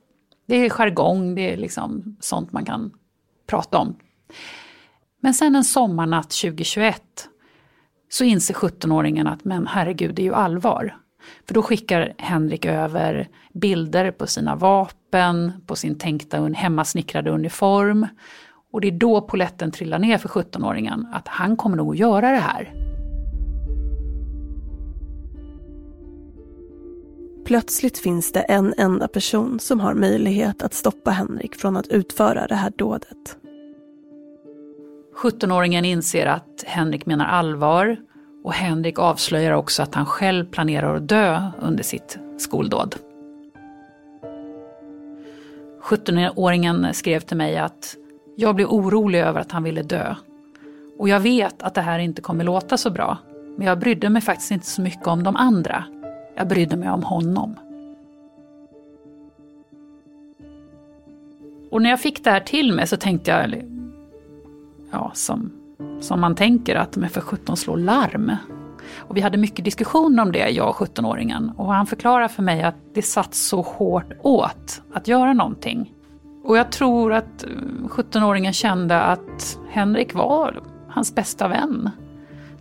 Det 0.47 0.55
är 0.55 0.69
jargong, 0.69 1.35
det 1.35 1.53
är 1.53 1.57
liksom 1.57 2.17
sånt 2.19 2.51
man 2.51 2.65
kan 2.65 2.91
prata 3.47 3.77
om. 3.77 3.95
Men 5.19 5.33
sen 5.33 5.55
en 5.55 5.63
sommarnatt 5.63 6.29
2021 6.29 7.29
så 8.09 8.23
inser 8.23 8.53
17-åringen 8.53 9.29
att 9.29 9.45
men 9.45 9.67
herregud, 9.67 10.15
det 10.15 10.21
är 10.21 10.25
ju 10.25 10.33
allvar. 10.33 10.97
För 11.47 11.53
då 11.53 11.61
skickar 11.61 12.13
Henrik 12.17 12.65
över 12.65 13.27
bilder 13.53 14.11
på 14.11 14.27
sina 14.27 14.55
vapen, 14.55 15.51
på 15.65 15.75
sin 15.75 15.97
tänkta 15.97 16.37
hemmasnickrade 16.37 17.31
uniform 17.31 18.07
och 18.73 18.81
det 18.81 18.87
är 18.87 18.91
då 18.91 19.21
poletten 19.21 19.71
trillar 19.71 19.99
ner 19.99 20.17
för 20.17 20.29
17-åringen, 20.29 21.05
att 21.13 21.27
han 21.27 21.57
kommer 21.57 21.77
nog 21.77 21.91
att 21.91 21.99
göra 21.99 22.31
det 22.31 22.37
här. 22.37 22.73
Plötsligt 27.45 27.97
finns 27.97 28.31
det 28.31 28.39
en 28.39 28.73
enda 28.77 29.07
person 29.07 29.59
som 29.59 29.79
har 29.79 29.93
möjlighet 29.93 30.63
att 30.63 30.73
stoppa 30.73 31.11
Henrik 31.11 31.55
från 31.55 31.77
att 31.77 31.87
utföra 31.87 32.47
det 32.47 32.55
här 32.55 32.73
dådet. 32.75 33.37
17-åringen 35.15 35.85
inser 35.85 36.25
att 36.25 36.63
Henrik 36.67 37.05
menar 37.05 37.25
allvar 37.25 37.97
och 38.43 38.53
Henrik 38.53 38.99
avslöjar 38.99 39.51
också 39.51 39.83
att 39.83 39.95
han 39.95 40.05
själv 40.05 40.45
planerar 40.45 40.95
att 40.95 41.07
dö 41.07 41.51
under 41.61 41.83
sitt 41.83 42.19
skoldåd. 42.37 42.95
17-åringen 45.83 46.93
skrev 46.93 47.19
till 47.19 47.37
mig 47.37 47.57
att 47.57 47.97
jag 48.35 48.55
blev 48.55 48.67
orolig 48.67 49.19
över 49.19 49.39
att 49.39 49.51
han 49.51 49.63
ville 49.63 49.81
dö. 49.83 50.15
Och 50.97 51.09
jag 51.09 51.19
vet 51.19 51.63
att 51.63 51.73
det 51.73 51.81
här 51.81 51.99
inte 51.99 52.21
kommer 52.21 52.43
låta 52.43 52.77
så 52.77 52.89
bra. 52.89 53.17
Men 53.57 53.67
jag 53.67 53.79
brydde 53.79 54.09
mig 54.09 54.21
faktiskt 54.21 54.51
inte 54.51 54.65
så 54.65 54.81
mycket 54.81 55.07
om 55.07 55.23
de 55.23 55.35
andra. 55.35 55.83
Jag 56.35 56.47
brydde 56.47 56.75
mig 56.75 56.89
om 56.89 57.03
honom. 57.03 57.55
Och 61.71 61.81
när 61.81 61.89
jag 61.89 61.99
fick 61.99 62.23
det 62.23 62.31
här 62.31 62.39
till 62.39 62.73
mig 62.73 62.87
så 62.87 62.97
tänkte 62.97 63.31
jag, 63.31 63.63
ja, 64.91 65.11
som, 65.13 65.51
som 66.01 66.21
man 66.21 66.35
tänker, 66.35 66.75
att 66.75 66.95
med 66.95 67.11
för 67.11 67.21
17 67.21 67.57
slår 67.57 67.77
larm. 67.77 68.31
Och 68.97 69.17
vi 69.17 69.21
hade 69.21 69.37
mycket 69.37 69.65
diskussioner 69.65 70.23
om 70.23 70.31
det, 70.31 70.49
jag 70.49 70.69
och 70.69 70.75
17-åringen. 70.75 71.51
Och 71.57 71.73
han 71.73 71.87
förklarade 71.87 72.29
för 72.29 72.43
mig 72.43 72.63
att 72.63 72.75
det 72.93 73.01
satt 73.01 73.33
så 73.33 73.61
hårt 73.61 74.13
åt 74.21 74.81
att 74.93 75.07
göra 75.07 75.33
någonting. 75.33 75.92
Och 76.43 76.57
jag 76.57 76.71
tror 76.71 77.13
att 77.13 77.45
17-åringen 77.83 78.51
kände 78.51 79.01
att 79.01 79.59
Henrik 79.69 80.13
var 80.13 80.63
hans 80.89 81.15
bästa 81.15 81.47
vän. 81.47 81.89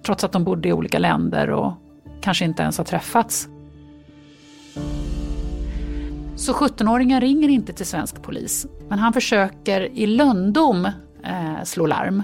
Trots 0.02 0.24
att 0.24 0.32
de 0.32 0.44
bodde 0.44 0.68
i 0.68 0.72
olika 0.72 0.98
länder 0.98 1.50
och 1.50 1.72
kanske 2.20 2.44
inte 2.44 2.62
ens 2.62 2.78
har 2.78 2.84
träffats. 2.84 3.48
Så 6.36 6.52
17-åringen 6.52 7.20
ringer 7.20 7.48
inte 7.48 7.72
till 7.72 7.86
svensk 7.86 8.22
polis, 8.22 8.66
men 8.88 8.98
han 8.98 9.12
försöker 9.12 9.80
i 9.80 10.06
löndom 10.06 10.84
eh, 11.24 11.62
slå 11.64 11.86
larm. 11.86 12.22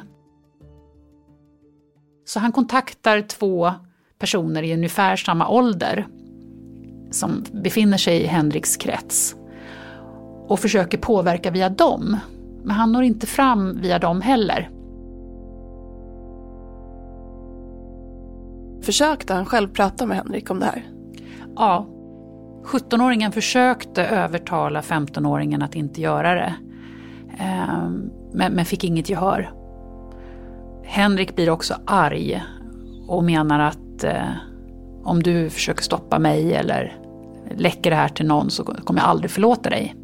Så 2.24 2.40
han 2.40 2.52
kontaktar 2.52 3.20
två 3.20 3.72
personer 4.18 4.62
i 4.62 4.74
ungefär 4.74 5.16
samma 5.16 5.48
ålder 5.48 6.06
som 7.10 7.44
befinner 7.52 7.98
sig 7.98 8.22
i 8.22 8.26
Henriks 8.26 8.76
krets 8.76 9.37
och 10.48 10.60
försöker 10.60 10.98
påverka 10.98 11.50
via 11.50 11.68
dem. 11.68 12.16
Men 12.62 12.76
han 12.76 12.92
når 12.92 13.02
inte 13.02 13.26
fram 13.26 13.80
via 13.80 13.98
dem 13.98 14.20
heller. 14.20 14.70
Försökte 18.82 19.34
han 19.34 19.46
själv 19.46 19.68
prata 19.68 20.06
med 20.06 20.16
Henrik 20.16 20.50
om 20.50 20.60
det 20.60 20.66
här? 20.66 20.86
Ja. 21.56 21.86
17-åringen 22.64 23.32
försökte 23.32 24.06
övertala 24.06 24.80
15-åringen 24.80 25.64
att 25.64 25.74
inte 25.74 26.00
göra 26.00 26.34
det. 26.34 26.54
Ehm, 27.38 28.10
men, 28.32 28.64
fick 28.64 28.84
inget 28.84 29.10
gehör. 29.10 29.50
Henrik 30.84 31.36
blir 31.36 31.50
också 31.50 31.74
arg 31.86 32.42
och 33.08 33.24
menar 33.24 33.60
att 33.60 34.04
eh, 34.04 34.30
om 35.04 35.22
du 35.22 35.50
försöker 35.50 35.82
stoppa 35.82 36.18
mig 36.18 36.54
eller 36.54 36.96
läcker 37.56 37.90
det 37.90 37.96
här 37.96 38.08
till 38.08 38.26
någon 38.26 38.50
så 38.50 38.64
kommer 38.64 39.00
jag 39.00 39.08
aldrig 39.08 39.30
förlåta 39.30 39.70
dig. 39.70 39.94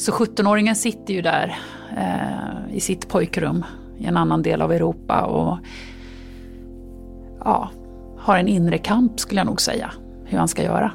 Så 0.00 0.12
17-åringen 0.12 0.74
sitter 0.74 1.14
ju 1.14 1.22
där 1.22 1.58
eh, 1.96 2.76
i 2.76 2.80
sitt 2.80 3.08
pojkrum 3.08 3.64
i 3.98 4.04
en 4.04 4.16
annan 4.16 4.42
del 4.42 4.62
av 4.62 4.72
Europa 4.72 5.22
och 5.22 5.58
ja, 7.38 7.70
har 8.18 8.36
en 8.36 8.48
inre 8.48 8.78
kamp 8.78 9.20
skulle 9.20 9.40
jag 9.40 9.46
nog 9.46 9.60
säga, 9.60 9.92
hur 10.24 10.38
han 10.38 10.48
ska 10.48 10.62
göra. 10.62 10.92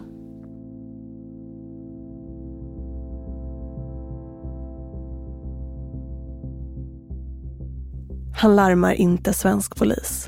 Han 8.36 8.56
larmar 8.56 8.94
inte 8.94 9.34
svensk 9.34 9.76
polis. 9.76 10.28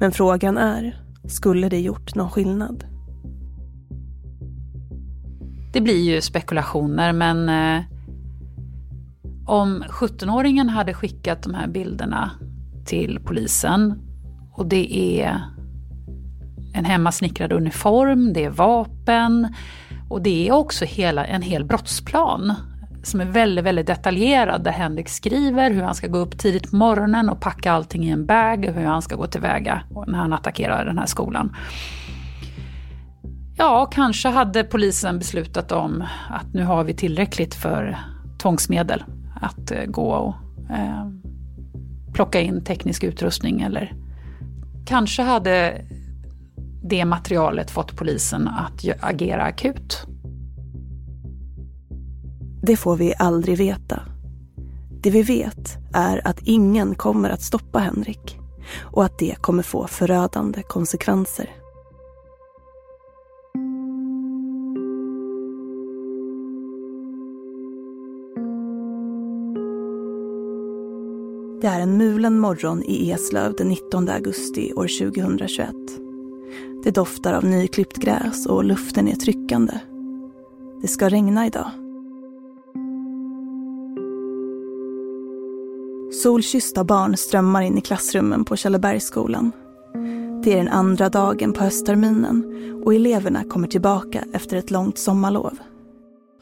Men 0.00 0.12
frågan 0.12 0.58
är, 0.58 1.02
skulle 1.28 1.68
det 1.68 1.80
gjort 1.80 2.14
någon 2.14 2.30
skillnad? 2.30 2.95
Det 5.76 5.80
blir 5.80 6.14
ju 6.14 6.20
spekulationer 6.20 7.12
men 7.12 7.48
eh, 7.48 7.82
om 9.46 9.84
17-åringen 9.88 10.68
hade 10.68 10.94
skickat 10.94 11.42
de 11.42 11.54
här 11.54 11.66
bilderna 11.66 12.30
till 12.86 13.20
polisen. 13.24 13.98
Och 14.52 14.66
det 14.66 15.20
är 15.20 15.40
en 16.74 16.84
hemmasnickrad 16.84 17.52
uniform, 17.52 18.32
det 18.32 18.44
är 18.44 18.50
vapen 18.50 19.54
och 20.08 20.22
det 20.22 20.48
är 20.48 20.52
också 20.52 20.84
hela, 20.84 21.24
en 21.24 21.42
hel 21.42 21.64
brottsplan 21.64 22.54
som 23.02 23.20
är 23.20 23.24
väldigt, 23.24 23.64
väldigt 23.64 23.86
detaljerad 23.86 24.64
där 24.64 24.72
Henrik 24.72 25.08
skriver 25.08 25.70
hur 25.70 25.82
han 25.82 25.94
ska 25.94 26.06
gå 26.06 26.18
upp 26.18 26.38
tidigt 26.38 26.70
på 26.70 26.76
morgonen 26.76 27.28
och 27.28 27.40
packa 27.40 27.72
allting 27.72 28.04
i 28.04 28.10
en 28.10 28.26
bag, 28.26 28.66
och 28.68 28.74
hur 28.74 28.86
han 28.86 29.02
ska 29.02 29.16
gå 29.16 29.26
tillväga 29.26 29.82
när 30.06 30.18
han 30.18 30.32
attackerar 30.32 30.84
den 30.84 30.98
här 30.98 31.06
skolan. 31.06 31.56
Ja, 33.58 33.86
kanske 33.86 34.28
hade 34.28 34.64
polisen 34.64 35.18
beslutat 35.18 35.72
om 35.72 36.04
att 36.30 36.54
nu 36.54 36.64
har 36.64 36.84
vi 36.84 36.94
tillräckligt 36.94 37.54
för 37.54 37.98
tvångsmedel 38.38 39.04
att 39.40 39.70
eh, 39.70 39.84
gå 39.84 40.10
och 40.12 40.34
eh, 40.70 41.10
plocka 42.12 42.40
in 42.40 42.64
teknisk 42.64 43.04
utrustning 43.04 43.60
eller 43.60 43.94
kanske 44.86 45.22
hade 45.22 45.84
det 46.82 47.04
materialet 47.04 47.70
fått 47.70 47.96
polisen 47.96 48.48
att 48.48 48.84
agera 49.00 49.42
akut. 49.42 50.06
Det 52.62 52.76
får 52.76 52.96
vi 52.96 53.14
aldrig 53.18 53.58
veta. 53.58 54.02
Det 55.02 55.10
vi 55.10 55.22
vet 55.22 55.76
är 55.94 56.28
att 56.28 56.40
ingen 56.42 56.94
kommer 56.94 57.30
att 57.30 57.42
stoppa 57.42 57.78
Henrik 57.78 58.38
och 58.82 59.04
att 59.04 59.18
det 59.18 59.34
kommer 59.40 59.62
få 59.62 59.86
förödande 59.86 60.62
konsekvenser. 60.62 61.55
Det 71.60 71.66
är 71.66 71.80
en 71.80 71.96
mulen 71.96 72.38
morgon 72.38 72.82
i 72.82 73.10
Eslöv 73.10 73.54
den 73.58 73.68
19 73.68 74.08
augusti 74.08 74.72
år 74.72 75.10
2021. 75.12 75.70
Det 76.84 76.90
doftar 76.90 77.32
av 77.32 77.44
nyklippt 77.44 77.96
gräs 77.96 78.46
och 78.46 78.64
luften 78.64 79.08
är 79.08 79.14
tryckande. 79.14 79.72
Det 80.82 80.88
ska 80.88 81.08
regna 81.08 81.46
idag. 81.46 81.70
Solkyssta 86.22 86.84
barn 86.84 87.16
strömmar 87.16 87.62
in 87.62 87.78
i 87.78 87.80
klassrummen 87.80 88.44
på 88.44 88.56
Källebergsskolan. 88.56 89.52
Det 90.44 90.52
är 90.52 90.56
den 90.56 90.68
andra 90.68 91.08
dagen 91.08 91.52
på 91.52 91.64
höstterminen 91.64 92.44
och 92.84 92.94
eleverna 92.94 93.44
kommer 93.44 93.68
tillbaka 93.68 94.24
efter 94.32 94.56
ett 94.56 94.70
långt 94.70 94.98
sommarlov. 94.98 95.58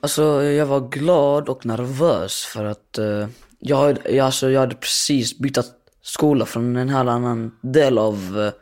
Alltså 0.00 0.42
jag 0.42 0.66
var 0.66 0.88
glad 0.88 1.48
och 1.48 1.66
nervös 1.66 2.44
för 2.44 2.64
att 2.64 2.98
eh, 2.98 3.26
jag, 3.58 3.98
jag, 4.04 4.18
alltså, 4.18 4.50
jag 4.50 4.60
hade 4.60 4.74
precis 4.74 5.38
bytt 5.38 5.58
skola 6.02 6.46
från 6.46 6.76
en 6.76 6.88
här 6.88 7.06
annan 7.06 7.58
del 7.62 7.98
av 7.98 8.36
uh, 8.36 8.52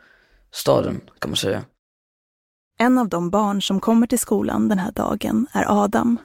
staden 0.51 1.01
kan 1.19 1.29
man 1.29 1.37
säga. 1.37 1.63
En 2.79 2.97
av 2.97 3.09
de 3.09 3.29
barn 3.29 3.61
som 3.61 3.79
kommer 3.79 4.07
till 4.07 4.19
skolan 4.19 4.69
den 4.69 4.79
här 4.79 4.91
dagen 4.91 5.47
är 5.53 5.83
Adam. 5.83 6.17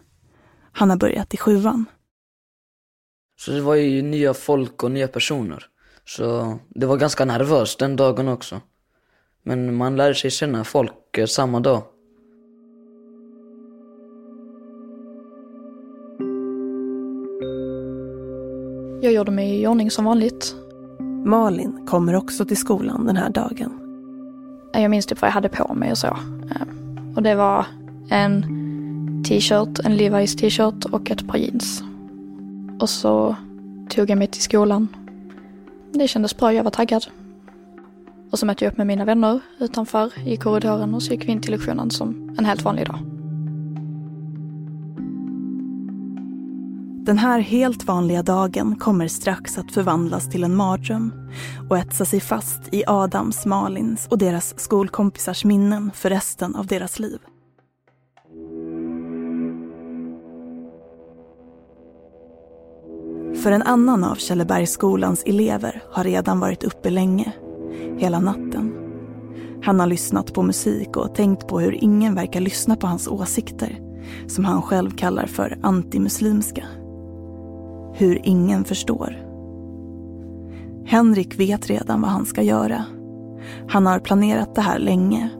Han 0.72 0.90
har 0.90 0.96
börjat 0.96 1.34
i 1.34 1.36
sjuan. 1.36 1.84
Så 3.40 3.50
det 3.50 3.60
var 3.60 3.74
ju 3.74 4.02
nya 4.02 4.34
folk 4.34 4.82
och 4.82 4.90
nya 4.90 5.08
personer. 5.08 5.66
Så 6.04 6.58
det 6.68 6.86
var 6.86 6.96
ganska 6.96 7.24
nervöst 7.24 7.78
den 7.78 7.96
dagen 7.96 8.28
också. 8.28 8.60
Men 9.42 9.74
man 9.74 9.96
lärde 9.96 10.14
sig 10.14 10.30
känna 10.30 10.64
folk 10.64 11.18
eh, 11.18 11.26
samma 11.26 11.60
dag. 11.60 11.82
Jag 19.08 19.14
gjorde 19.14 19.30
mig 19.30 19.60
i 19.62 19.66
ordning 19.66 19.90
som 19.90 20.04
vanligt. 20.04 20.54
Malin 21.24 21.86
kommer 21.86 22.14
också 22.14 22.44
till 22.44 22.56
skolan 22.56 23.06
den 23.06 23.16
här 23.16 23.30
dagen. 23.30 23.72
Jag 24.72 24.90
minns 24.90 25.06
typ 25.06 25.20
vad 25.20 25.28
jag 25.28 25.32
hade 25.32 25.48
på 25.48 25.74
mig 25.74 25.90
och 25.90 25.98
så. 25.98 26.06
Ehm, 26.06 27.14
och 27.16 27.22
det 27.22 27.34
var 27.34 27.66
en 28.08 28.42
t-shirt, 29.28 29.78
en 29.84 29.92
Levi's 29.98 30.38
t-shirt 30.38 30.84
och 30.84 31.10
ett 31.10 31.26
par 31.26 31.38
jeans. 31.38 31.82
Och 32.80 32.90
så 32.90 33.36
tog 33.90 34.10
jag 34.10 34.18
mig 34.18 34.26
till 34.26 34.42
skolan. 34.42 34.88
Det 35.92 36.08
kändes 36.08 36.36
bra, 36.36 36.52
jag 36.52 36.64
var 36.64 36.70
taggad. 36.70 37.06
Och 38.30 38.38
så 38.38 38.46
mötte 38.46 38.64
jag 38.64 38.72
upp 38.72 38.78
med 38.78 38.86
mina 38.86 39.04
vänner 39.04 39.40
utanför 39.58 40.28
i 40.28 40.36
korridoren 40.36 40.94
och 40.94 41.02
så 41.02 41.12
gick 41.12 41.28
vi 41.28 41.32
in 41.32 41.40
till 41.40 41.50
lektionen 41.50 41.90
som 41.90 42.34
en 42.38 42.44
helt 42.44 42.62
vanlig 42.62 42.86
dag. 42.86 43.17
Den 47.08 47.18
här 47.18 47.40
helt 47.40 47.84
vanliga 47.84 48.22
dagen 48.22 48.76
kommer 48.76 49.08
strax 49.08 49.58
att 49.58 49.72
förvandlas 49.72 50.30
till 50.30 50.44
en 50.44 50.56
mardröm 50.56 51.12
och 51.70 51.78
etsa 51.78 52.04
sig 52.04 52.20
fast 52.20 52.74
i 52.74 52.84
Adams, 52.86 53.46
Malins 53.46 54.06
och 54.10 54.18
deras 54.18 54.60
skolkompisars 54.60 55.44
minnen 55.44 55.90
för 55.94 56.10
resten 56.10 56.56
av 56.56 56.66
deras 56.66 56.98
liv. 56.98 57.18
För 63.42 63.52
en 63.52 63.62
annan 63.62 64.04
av 64.04 64.14
Källebergsskolans 64.14 65.22
elever 65.26 65.82
har 65.92 66.04
redan 66.04 66.40
varit 66.40 66.64
uppe 66.64 66.90
länge, 66.90 67.32
hela 67.98 68.20
natten. 68.20 68.72
Han 69.62 69.80
har 69.80 69.86
lyssnat 69.86 70.34
på 70.34 70.42
musik 70.42 70.96
och 70.96 71.14
tänkt 71.14 71.48
på 71.48 71.60
hur 71.60 71.84
ingen 71.84 72.14
verkar 72.14 72.40
lyssna 72.40 72.76
på 72.76 72.86
hans 72.86 73.08
åsikter, 73.08 73.80
som 74.26 74.44
han 74.44 74.62
själv 74.62 74.90
kallar 74.90 75.26
för 75.26 75.58
antimuslimska. 75.62 76.64
Hur 77.98 78.20
ingen 78.22 78.64
förstår. 78.64 79.16
Henrik 80.86 81.40
vet 81.40 81.66
redan 81.66 82.00
vad 82.00 82.10
han 82.10 82.26
ska 82.26 82.42
göra. 82.42 82.84
Han 83.68 83.86
har 83.86 83.98
planerat 83.98 84.54
det 84.54 84.60
här 84.60 84.78
länge. 84.78 85.30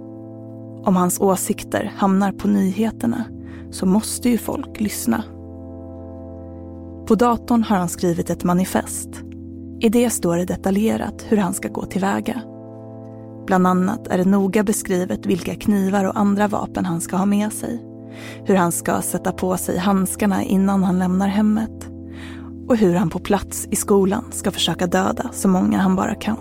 Om 0.85 0.97
hans 0.97 1.21
åsikter 1.21 1.93
hamnar 1.97 2.33
på 2.33 2.49
nyheterna 2.49 3.25
så 3.71 3.87
måste 3.87 4.29
ju 4.29 4.39
folk 4.39 4.81
lyssna. 4.81 5.25
På 7.07 7.15
datorn 7.15 7.63
har 7.63 7.77
han 7.77 7.89
skrivit 7.89 8.31
ett 8.31 8.45
manifest. 8.45 9.09
I 9.81 9.89
det 9.89 10.11
står 10.11 10.37
det 10.37 10.45
detaljerat 10.45 11.27
hur 11.29 11.37
han 11.37 11.55
ska 11.55 11.69
gå 11.69 11.85
tillväga. 11.85 12.43
Bland 13.47 13.67
annat 13.67 14.09
är 14.09 14.19
det 14.19 14.25
noga 14.25 14.63
beskrivet 14.63 15.27
vilka 15.27 15.55
knivar 15.55 16.05
och 16.05 16.19
andra 16.19 16.49
vapen 16.49 16.85
han 16.85 17.01
ska 17.01 17.17
ha 17.17 17.27
med 17.27 17.53
sig. 17.53 17.85
Hur 18.45 18.55
han 18.55 18.73
ska 18.73 19.03
sätta 19.03 19.33
på 19.33 19.57
sig 19.57 19.79
handskarna 19.79 20.43
innan 20.43 20.85
han 20.85 20.99
lämnar 20.99 21.29
hemmet. 21.29 21.88
Och 22.69 22.77
hur 22.77 22.95
han 22.95 23.11
på 23.11 23.19
plats 23.19 23.69
i 23.71 23.77
skolan 23.77 24.25
ska 24.31 24.51
försöka 24.51 24.87
döda 24.87 25.31
så 25.33 25.49
många 25.49 25.79
han 25.79 25.97
bara 25.97 26.15
kan. 26.15 26.37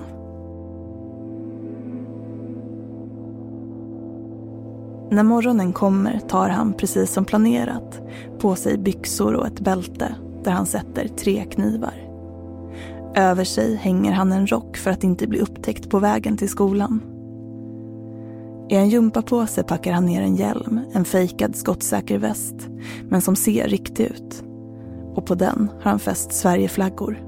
När 5.12 5.24
morgonen 5.24 5.74
kommer 5.74 6.20
tar 6.20 6.50
han, 6.50 6.74
precis 6.74 7.14
som 7.14 7.26
planerat, 7.26 8.02
på 8.40 8.56
sig 8.56 8.78
byxor 8.78 9.34
och 9.34 9.48
ett 9.48 9.60
bälte 9.60 10.16
där 10.44 10.52
han 10.52 10.66
sätter 10.66 11.08
tre 11.08 11.44
knivar. 11.44 11.94
Över 13.16 13.44
sig 13.44 13.76
hänger 13.76 14.12
han 14.12 14.32
en 14.32 14.48
rock 14.48 14.78
för 14.78 14.92
att 14.92 15.04
inte 15.04 15.28
bli 15.28 15.40
upptäckt 15.40 15.90
på 15.90 16.00
vägen 16.00 16.38
till 16.38 16.50
skolan. 16.50 17.02
I 18.70 18.76
en 18.76 18.90
gympapåse 18.90 19.64
packar 19.64 19.92
han 19.92 20.06
ner 20.06 20.22
en 20.22 20.36
hjälm, 20.36 20.80
en 20.94 21.06
fejkad 21.06 21.56
skottsäker 21.56 22.18
väst, 22.18 22.70
men 23.10 23.22
som 23.22 23.36
ser 23.36 23.68
riktig 23.68 24.04
ut. 24.04 24.44
Och 25.18 25.26
på 25.26 25.36
den 25.36 25.72
har 25.82 25.92
han 25.92 26.00
fäst 26.00 26.34
Sverigeflaggor. 26.34 27.24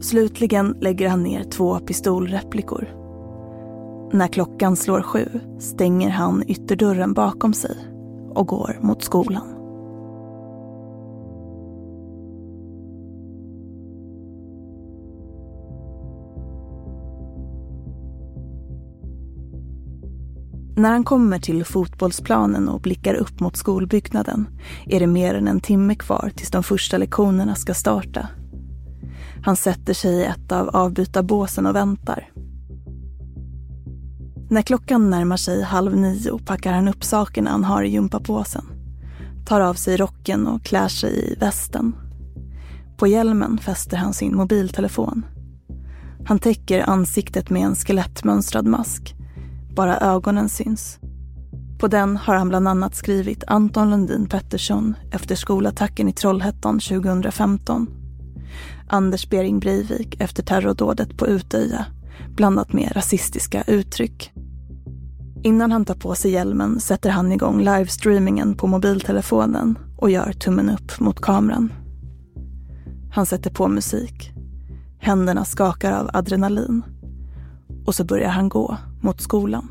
Slutligen 0.00 0.76
lägger 0.80 1.08
han 1.08 1.22
ner 1.22 1.44
två 1.44 1.78
pistolreplikor. 1.78 2.88
När 4.12 4.28
klockan 4.28 4.76
slår 4.76 5.02
sju 5.02 5.40
stänger 5.58 6.10
han 6.10 6.42
ytterdörren 6.46 7.12
bakom 7.12 7.54
sig 7.54 7.76
och 8.30 8.46
går 8.46 8.78
mot 8.80 9.02
skolan. 9.02 9.53
När 20.76 20.90
han 20.90 21.04
kommer 21.04 21.38
till 21.38 21.64
fotbollsplanen 21.64 22.68
och 22.68 22.80
blickar 22.80 23.14
upp 23.14 23.40
mot 23.40 23.56
skolbyggnaden 23.56 24.46
är 24.86 25.00
det 25.00 25.06
mer 25.06 25.34
än 25.34 25.48
en 25.48 25.60
timme 25.60 25.94
kvar 25.94 26.32
tills 26.36 26.50
de 26.50 26.62
första 26.62 26.98
lektionerna 26.98 27.54
ska 27.54 27.74
starta. 27.74 28.28
Han 29.44 29.56
sätter 29.56 29.94
sig 29.94 30.14
i 30.14 30.24
ett 30.24 30.52
av 30.52 30.68
avbytarbåsen 30.68 31.66
och 31.66 31.74
väntar. 31.74 32.30
När 34.50 34.62
klockan 34.62 35.10
närmar 35.10 35.36
sig 35.36 35.62
halv 35.62 35.96
nio 35.96 36.38
packar 36.38 36.72
han 36.72 36.88
upp 36.88 37.04
sakerna 37.04 37.50
han 37.50 37.64
har 37.64 37.82
i 37.82 37.90
gympapåsen. 37.90 38.64
Tar 39.46 39.60
av 39.60 39.74
sig 39.74 39.96
rocken 39.96 40.46
och 40.46 40.62
klär 40.62 40.88
sig 40.88 41.32
i 41.32 41.34
västen. 41.40 41.96
På 42.96 43.06
hjälmen 43.06 43.58
fäster 43.58 43.96
han 43.96 44.14
sin 44.14 44.36
mobiltelefon. 44.36 45.26
Han 46.26 46.38
täcker 46.38 46.90
ansiktet 46.90 47.50
med 47.50 47.62
en 47.62 47.74
skelettmönstrad 47.74 48.66
mask 48.66 49.14
bara 49.74 49.98
ögonen 49.98 50.48
syns. 50.48 50.98
På 51.78 51.88
den 51.88 52.16
har 52.16 52.34
han 52.34 52.48
bland 52.48 52.68
annat 52.68 52.94
skrivit 52.94 53.44
Anton 53.46 53.90
Lundin 53.90 54.26
Pettersson 54.26 54.94
efter 55.10 55.34
skolattacken 55.34 56.08
i 56.08 56.12
Trollhättan 56.12 56.80
2015. 56.80 57.86
Anders 58.88 59.28
Bering 59.28 59.60
Breivik 59.60 60.20
efter 60.20 60.42
terrordådet 60.42 61.16
på 61.16 61.26
Utöja 61.26 61.86
blandat 62.36 62.72
med 62.72 62.96
rasistiska 62.96 63.62
uttryck. 63.66 64.32
Innan 65.42 65.72
han 65.72 65.84
tar 65.84 65.94
på 65.94 66.14
sig 66.14 66.30
hjälmen 66.30 66.80
sätter 66.80 67.10
han 67.10 67.32
igång 67.32 67.58
livestreamingen 67.58 68.54
på 68.54 68.66
mobiltelefonen 68.66 69.78
och 69.96 70.10
gör 70.10 70.32
tummen 70.32 70.70
upp 70.70 71.00
mot 71.00 71.20
kameran. 71.20 71.72
Han 73.12 73.26
sätter 73.26 73.50
på 73.50 73.68
musik. 73.68 74.32
Händerna 74.98 75.44
skakar 75.44 75.92
av 75.92 76.10
adrenalin. 76.12 76.82
Och 77.86 77.94
så 77.94 78.04
börjar 78.04 78.28
han 78.28 78.48
gå 78.48 78.76
mot 79.02 79.20
skolan. 79.20 79.68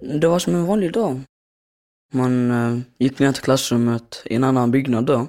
Det 0.00 0.28
var 0.28 0.38
som 0.38 0.54
en 0.54 0.66
vanlig 0.66 0.92
dag. 0.92 1.20
Man 2.12 2.50
uh, 2.50 2.78
gick 2.98 3.18
ner 3.18 3.32
till 3.32 3.42
klassrummet 3.42 4.22
i 4.24 4.34
en 4.34 4.44
annan 4.44 4.70
byggnad 4.70 5.06
då. 5.06 5.26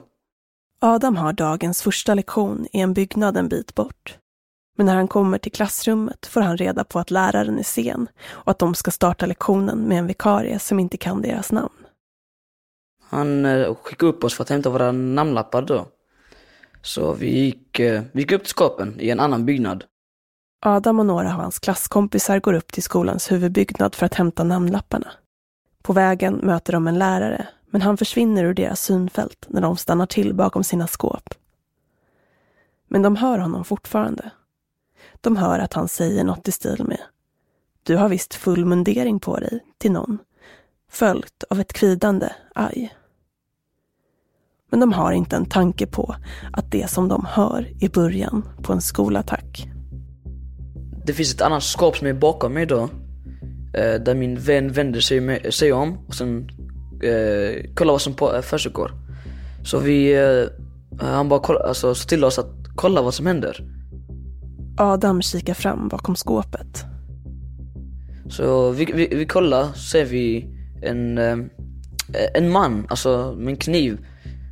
Adam 0.81 1.15
har 1.15 1.33
dagens 1.33 1.81
första 1.81 2.13
lektion 2.13 2.67
i 2.73 2.79
en 2.79 2.93
byggnad 2.93 3.37
en 3.37 3.49
bit 3.49 3.75
bort. 3.75 4.17
Men 4.77 4.85
när 4.85 4.95
han 4.95 5.07
kommer 5.07 5.37
till 5.37 5.51
klassrummet 5.51 6.25
får 6.25 6.41
han 6.41 6.57
reda 6.57 6.83
på 6.83 6.99
att 6.99 7.11
läraren 7.11 7.59
är 7.59 7.63
sen 7.63 8.07
och 8.27 8.51
att 8.51 8.59
de 8.59 8.75
ska 8.75 8.91
starta 8.91 9.25
lektionen 9.25 9.79
med 9.79 9.99
en 9.99 10.07
vikarie 10.07 10.59
som 10.59 10.79
inte 10.79 10.97
kan 10.97 11.21
deras 11.21 11.51
namn. 11.51 11.85
Han 13.09 13.45
eh, 13.45 13.75
skickade 13.75 14.11
upp 14.11 14.23
oss 14.23 14.33
för 14.33 14.43
att 14.43 14.49
hämta 14.49 14.69
våra 14.69 14.91
namnlappar 14.91 15.61
då. 15.61 15.85
Så 16.81 17.13
vi 17.13 17.39
gick, 17.39 17.79
eh, 17.79 18.01
vi 18.11 18.21
gick 18.21 18.31
upp 18.31 18.43
till 18.43 18.53
skåpen 18.53 18.95
i 18.99 19.09
en 19.09 19.19
annan 19.19 19.45
byggnad. 19.45 19.83
Adam 20.61 20.99
och 20.99 21.05
några 21.05 21.33
av 21.33 21.41
hans 21.41 21.59
klasskompisar 21.59 22.39
går 22.39 22.53
upp 22.53 22.71
till 22.71 22.83
skolans 22.83 23.31
huvudbyggnad 23.31 23.95
för 23.95 24.05
att 24.05 24.13
hämta 24.13 24.43
namnlapparna. 24.43 25.11
På 25.83 25.93
vägen 25.93 26.33
möter 26.33 26.73
de 26.73 26.87
en 26.87 26.99
lärare, 26.99 27.47
men 27.69 27.81
han 27.81 27.97
försvinner 27.97 28.43
ur 28.43 28.53
deras 28.53 28.81
synfält 28.81 29.45
när 29.49 29.61
de 29.61 29.77
stannar 29.77 30.05
till 30.05 30.33
bakom 30.33 30.63
sina 30.63 30.87
skåp. 30.87 31.33
Men 32.87 33.01
de 33.01 33.15
hör 33.15 33.37
honom 33.37 33.65
fortfarande. 33.65 34.31
De 35.21 35.37
hör 35.37 35.59
att 35.59 35.73
han 35.73 35.87
säger 35.87 36.23
något 36.23 36.47
i 36.47 36.51
stil 36.51 36.83
med 36.83 37.01
Du 37.83 37.95
har 37.95 38.09
visst 38.09 38.33
full 38.33 38.65
mundering 38.65 39.19
på 39.19 39.39
dig, 39.39 39.59
till 39.77 39.91
någon. 39.91 40.17
Följt 40.91 41.43
av 41.49 41.59
ett 41.59 41.73
kvidande 41.73 42.29
aj. 42.55 42.93
Men 44.69 44.79
de 44.79 44.93
har 44.93 45.11
inte 45.11 45.35
en 45.35 45.45
tanke 45.45 45.85
på 45.87 46.15
att 46.53 46.71
det 46.71 46.89
som 46.89 47.07
de 47.07 47.25
hör 47.29 47.73
är 47.79 47.89
början 47.89 48.49
på 48.63 48.73
en 48.73 48.81
skolattack. 48.81 49.67
Det 51.05 51.13
finns 51.13 51.33
ett 51.33 51.41
annat 51.41 51.63
skåp 51.63 51.97
som 51.97 52.07
är 52.07 52.13
bakom 52.13 52.53
mig 52.53 52.65
då. 52.65 52.89
Eh, 53.73 54.01
där 54.01 54.15
min 54.15 54.35
vän 54.35 54.71
vänder 54.71 54.99
sig, 54.99 55.19
med, 55.19 55.53
sig 55.53 55.73
om 55.73 55.97
och 56.07 56.15
sen 56.15 56.49
eh, 57.03 57.73
kollar 57.73 57.93
vad 57.93 58.01
som 58.01 58.15
eh, 58.35 58.41
försiggår. 58.41 58.91
Så 59.63 59.79
vi, 59.79 60.13
eh, 60.13 61.05
han 61.05 61.29
bara 61.29 61.39
kolla, 61.39 61.59
alltså, 61.59 61.95
sa 61.95 62.07
till 62.07 62.23
oss 62.23 62.39
att 62.39 62.53
kolla 62.75 63.01
vad 63.01 63.13
som 63.13 63.25
händer. 63.25 63.63
Adam 64.77 65.21
kikar 65.21 65.53
fram 65.53 65.87
bakom 65.87 66.15
skåpet. 66.15 66.85
Så 68.29 68.71
vi, 68.71 68.85
vi, 68.85 69.15
vi 69.15 69.25
kollar, 69.25 69.63
så 69.73 69.79
ser 69.79 70.05
vi 70.05 70.45
en, 70.81 71.17
eh, 71.17 71.37
en 72.33 72.51
man, 72.51 72.85
alltså 72.89 73.35
med 73.37 73.51
en 73.51 73.57
kniv. 73.57 74.05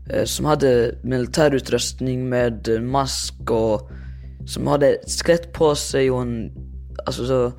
Eh, 0.09 0.23
som 0.23 0.45
hade 0.45 0.95
militärutrustning 1.03 2.29
med 2.29 2.83
mask 2.83 3.51
och 3.51 3.89
som 4.45 4.67
hade 4.67 4.87
ett 4.87 5.11
skelett 5.11 5.53
på 5.53 5.75
sig 5.75 6.11
och 6.11 6.21
en 6.21 6.51
alltså, 7.05 7.25
så, 7.25 7.51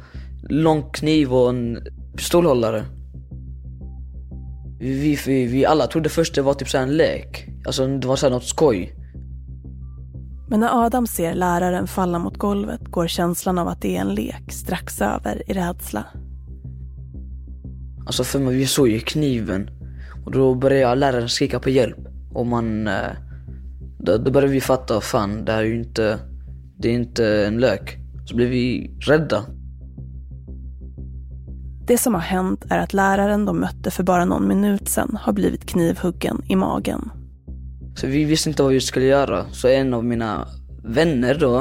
lång 0.49 0.91
kniv 0.93 1.35
och 1.35 1.49
en 1.49 1.79
pistolhållare. 2.17 2.85
Vi, 4.81 5.19
vi, 5.27 5.47
vi 5.47 5.67
alla 5.67 5.87
trodde 5.87 6.09
först 6.09 6.35
det 6.35 6.43
var 6.43 6.55
typ 6.55 6.69
så 6.69 6.79
en 6.79 6.97
lek. 6.97 7.49
Alltså 7.67 7.87
det 7.87 8.07
var 8.07 8.17
så 8.17 8.29
något 8.29 8.45
skoj. 8.45 8.95
Men 10.51 10.61
när 10.61 10.87
Adam 10.87 11.07
ser 11.07 11.35
läraren 11.35 11.87
falla 11.87 12.19
mot 12.19 12.37
golvet 12.37 12.85
går 12.85 13.07
känslan 13.07 13.59
av 13.59 13.69
att 13.69 13.83
det 13.83 13.97
är 13.97 14.01
en 14.01 14.15
lek 14.15 14.53
strax 14.53 15.03
över 15.03 15.51
i 15.51 15.53
rädsla. 15.53 16.05
Alltså 18.07 18.25
för 18.25 18.39
mig, 18.39 18.57
vi 18.57 18.67
såg 18.67 18.89
ju 18.89 19.01
kniven. 19.01 19.71
Och 20.25 20.33
då 20.33 20.55
började 20.55 20.95
läraren 20.95 21.29
skrika 21.29 21.61
på 21.61 21.71
hjälp. 21.71 22.08
Och 22.33 22.47
man... 22.47 22.89
Eh, 22.89 23.11
då, 23.99 24.17
då 24.17 24.31
började 24.31 24.53
vi 24.53 24.61
fatta, 24.61 25.01
fan 25.01 25.45
det 25.45 25.53
här 25.53 25.59
är 25.59 25.67
ju 25.67 25.79
inte... 25.79 26.19
Det 26.77 26.89
är 26.89 26.93
inte 26.93 27.47
en 27.47 27.59
lök. 27.59 27.99
Så 28.27 28.37
blev 28.37 28.49
vi 28.49 28.91
rädda. 29.01 29.45
Det 31.87 31.99
som 31.99 32.15
har 32.15 32.21
hänt 32.21 32.65
är 32.71 32.79
att 32.79 32.93
läraren 32.93 33.45
de 33.45 33.61
mötte 33.61 33.91
för 33.91 34.03
bara 34.03 34.25
någon 34.25 34.49
minut 34.49 34.89
sedan 34.89 35.19
har 35.21 35.33
blivit 35.33 35.67
knivhuggen 35.67 36.43
i 36.49 36.57
magen. 36.57 37.11
Så 37.95 38.07
vi 38.07 38.25
visste 38.25 38.49
inte 38.49 38.63
vad 38.63 38.73
vi 38.73 38.81
skulle 38.81 39.07
göra. 39.07 39.45
Så 39.53 39.69
en 39.69 39.95
av 39.95 40.05
mina 40.05 40.49
vänner 40.85 41.35
då 41.35 41.59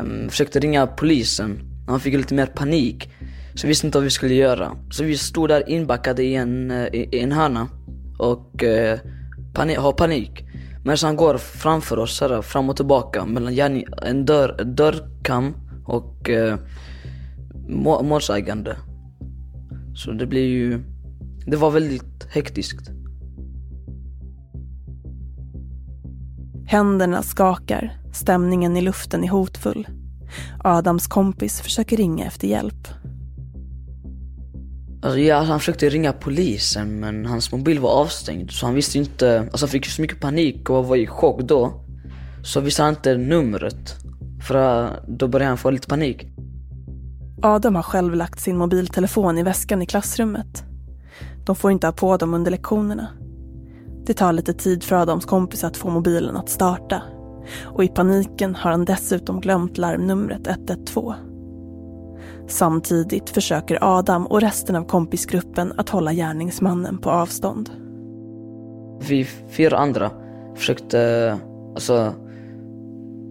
um, 0.00 0.28
försökte 0.28 0.60
ringa 0.60 0.86
polisen. 0.86 1.58
Han 1.86 2.00
fick 2.00 2.14
lite 2.14 2.34
mer 2.34 2.46
panik. 2.46 3.10
Så 3.54 3.66
vi 3.66 3.68
visste 3.68 3.86
inte 3.86 3.98
vad 3.98 4.04
vi 4.04 4.10
skulle 4.10 4.34
göra. 4.34 4.72
Så 4.90 5.04
vi 5.04 5.18
stod 5.18 5.48
där 5.48 5.68
inbackade 5.68 6.22
i 6.22 6.34
en, 6.34 6.70
uh, 6.70 6.86
i, 6.86 7.20
en 7.20 7.32
hörna 7.32 7.68
och 8.18 8.62
uh, 8.62 9.10
panik, 9.54 9.78
har 9.78 9.92
panik. 9.92 10.44
Men 10.84 10.96
han 11.02 11.16
går 11.16 11.38
framför 11.38 11.98
oss 11.98 12.20
här, 12.20 12.42
fram 12.42 12.70
och 12.70 12.76
tillbaka 12.76 13.26
mellan 13.26 13.84
en 14.02 14.24
dörr, 14.26 14.64
dörrkam 14.64 15.54
och 15.86 16.28
uh, 16.28 16.56
målsägande. 18.02 18.76
Så 19.94 20.12
det 20.12 20.26
blir 20.26 20.46
ju, 20.46 20.80
det 21.46 21.56
var 21.56 21.70
väldigt 21.70 22.26
hektiskt. 22.30 22.90
Händerna 26.66 27.22
skakar, 27.22 27.98
stämningen 28.12 28.76
i 28.76 28.80
luften 28.80 29.24
är 29.24 29.28
hotfull. 29.28 29.88
Adams 30.64 31.06
kompis 31.06 31.60
försöker 31.60 31.96
ringa 31.96 32.26
efter 32.26 32.48
hjälp. 32.48 32.88
Alltså, 35.02 35.18
ja, 35.18 35.40
han 35.40 35.58
försökte 35.58 35.88
ringa 35.88 36.12
polisen 36.12 37.00
men 37.00 37.26
hans 37.26 37.52
mobil 37.52 37.78
var 37.78 37.90
avstängd 37.90 38.50
så 38.50 38.66
han 38.66 38.74
visste 38.74 38.98
inte, 38.98 39.40
alltså 39.40 39.66
han 39.66 39.70
fick 39.70 39.86
så 39.86 40.02
mycket 40.02 40.20
panik 40.20 40.70
och 40.70 40.86
var 40.86 40.96
i 40.96 41.06
chock 41.06 41.40
då. 41.42 41.84
Så 42.44 42.60
visste 42.60 42.82
han 42.82 42.90
inte 42.94 43.16
numret. 43.16 43.96
För 44.48 44.84
äh, 44.84 44.90
då 45.08 45.28
började 45.28 45.48
han 45.48 45.58
få 45.58 45.70
lite 45.70 45.88
panik. 45.88 46.26
Adam 47.42 47.74
har 47.74 47.82
själv 47.82 48.14
lagt 48.14 48.40
sin 48.40 48.56
mobiltelefon 48.56 49.38
i 49.38 49.42
väskan 49.42 49.82
i 49.82 49.86
klassrummet. 49.86 50.64
De 51.46 51.56
får 51.56 51.70
inte 51.70 51.86
ha 51.86 51.92
på 51.92 52.16
dem 52.16 52.34
under 52.34 52.50
lektionerna. 52.50 53.08
Det 54.06 54.14
tar 54.14 54.32
lite 54.32 54.54
tid 54.54 54.84
för 54.84 54.96
Adams 54.96 55.24
kompis 55.24 55.64
att 55.64 55.76
få 55.76 55.90
mobilen 55.90 56.36
att 56.36 56.48
starta. 56.48 57.02
Och 57.64 57.84
i 57.84 57.88
paniken 57.88 58.54
har 58.54 58.70
han 58.70 58.84
dessutom 58.84 59.40
glömt 59.40 59.78
larmnumret 59.78 60.46
112. 60.46 61.29
Samtidigt 62.50 63.30
försöker 63.30 63.78
Adam 63.80 64.26
och 64.26 64.40
resten 64.40 64.76
av 64.76 64.84
kompisgruppen 64.84 65.72
att 65.76 65.88
hålla 65.88 66.12
gärningsmannen 66.12 66.98
på 66.98 67.10
avstånd. 67.10 67.70
Vi 69.08 69.24
fyra 69.48 69.76
andra 69.76 70.10
försökte 70.56 71.38
alltså, 71.74 72.14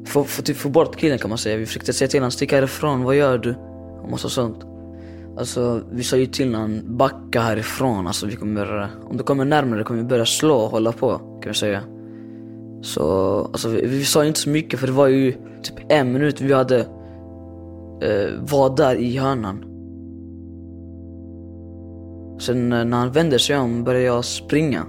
få, 0.05 0.23
få, 0.23 0.41
typ, 0.41 0.57
få 0.57 0.69
bort 0.69 0.95
killen 0.95 1.17
kan 1.17 1.29
man 1.29 1.37
säga. 1.37 1.57
Vi 1.57 1.65
försökte 1.65 1.93
säga 1.93 2.07
till 2.07 2.19
honom, 2.19 2.31
sticka 2.31 2.55
härifrån, 2.55 3.03
vad 3.03 3.15
gör 3.15 3.37
du? 3.37 3.55
Och 4.03 4.11
massa 4.11 4.29
sånt. 4.29 4.65
Alltså 5.37 5.81
vi 5.91 6.03
sa 6.03 6.17
ju 6.17 6.25
till 6.25 6.55
honom, 6.55 6.81
backa 6.97 7.41
härifrån. 7.41 8.07
Alltså 8.07 8.25
vi 8.25 8.35
kommer, 8.35 8.89
om 9.09 9.17
du 9.17 9.23
kommer 9.23 9.45
närmare 9.45 9.83
kommer 9.83 10.01
vi 10.01 10.07
börja 10.07 10.25
slå 10.25 10.55
och 10.55 10.71
hålla 10.71 10.91
på 10.91 11.17
kan 11.17 11.51
vi 11.51 11.53
säga. 11.53 11.81
Så 12.81 13.39
alltså, 13.41 13.69
vi, 13.69 13.87
vi 13.87 14.05
sa 14.05 14.25
inte 14.25 14.39
så 14.39 14.49
mycket 14.49 14.79
för 14.79 14.87
det 14.87 14.93
var 14.93 15.07
ju 15.07 15.31
typ 15.63 15.75
en 15.89 16.13
minut 16.13 16.41
vi 16.41 16.53
hade 16.53 16.85
eh, 18.01 18.33
var 18.39 18.77
där 18.77 18.95
i 18.95 19.17
hörnan. 19.17 19.65
Sen 22.39 22.73
eh, 22.73 22.85
när 22.85 22.97
han 22.97 23.11
vände 23.11 23.39
sig 23.39 23.57
om 23.57 23.83
började 23.83 24.05
jag 24.05 24.25
springa. 24.25 24.85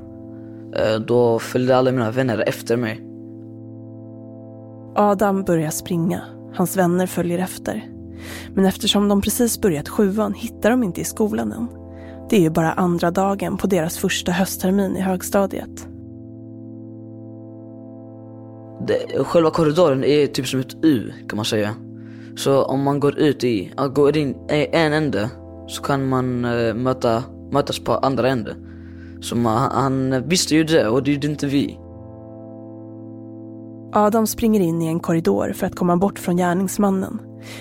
Eh, 0.76 1.00
då 1.06 1.38
följde 1.38 1.76
alla 1.76 1.92
mina 1.92 2.11
vänner 2.11 2.44
efter 2.48 2.76
mig. 2.76 3.00
Adam 4.96 5.42
börjar 5.44 5.70
springa. 5.70 6.22
Hans 6.54 6.76
vänner 6.76 7.06
följer 7.06 7.38
efter. 7.38 7.90
Men 8.54 8.64
eftersom 8.64 9.08
de 9.08 9.20
precis 9.20 9.61
börjat 9.61 9.88
sjuan 9.88 10.34
hittar 10.34 10.70
de 10.70 10.82
inte 10.82 11.00
i 11.00 11.04
skolan 11.04 11.52
än. 11.52 11.66
Det 12.30 12.36
är 12.36 12.40
ju 12.40 12.50
bara 12.50 12.72
andra 12.72 13.11
dagen 13.11 13.56
på 13.56 13.66
deras 13.66 13.98
första 13.98 14.32
hösttermin 14.32 14.96
i 14.96 15.00
högstadiet. 15.00 15.88
Det, 18.86 19.24
själva 19.24 19.50
korridoren 19.50 20.04
är 20.04 20.26
typ 20.26 20.46
som 20.46 20.61
ett 20.61 20.76
U 20.82 21.12
kan 21.28 21.36
man 21.36 21.44
säga. 21.44 21.74
Så 22.37 22.64
om 22.64 22.83
man 22.83 23.01
går 23.01 23.18
ut 23.18 23.45
i, 23.45 23.72
går 23.95 24.16
in 24.16 24.31
i 24.51 24.68
en 24.72 24.93
ände 24.93 25.31
så 25.66 25.83
kan 25.83 26.09
man 26.09 26.45
uh, 26.45 26.74
möta, 26.74 27.22
mötas 27.51 27.78
på 27.78 27.93
andra 27.93 28.28
änden. 28.28 28.66
Så 29.20 29.37
man, 29.37 29.70
han 29.72 30.28
visste 30.28 30.55
ju 30.55 30.64
det 30.64 30.89
och 30.89 31.03
det 31.03 31.12
gjorde 31.12 31.26
inte 31.26 31.47
vi. 31.47 31.78
Adam 33.93 34.26
springer 34.26 34.61
in 34.61 34.83
i 34.83 34.87
en 34.87 35.01
korridor 35.01 35.53
för 35.53 35.66
att 35.66 35.74
komma 35.74 35.97
bort 35.97 36.18
från 36.18 36.37
gärningsmannen 36.37 37.18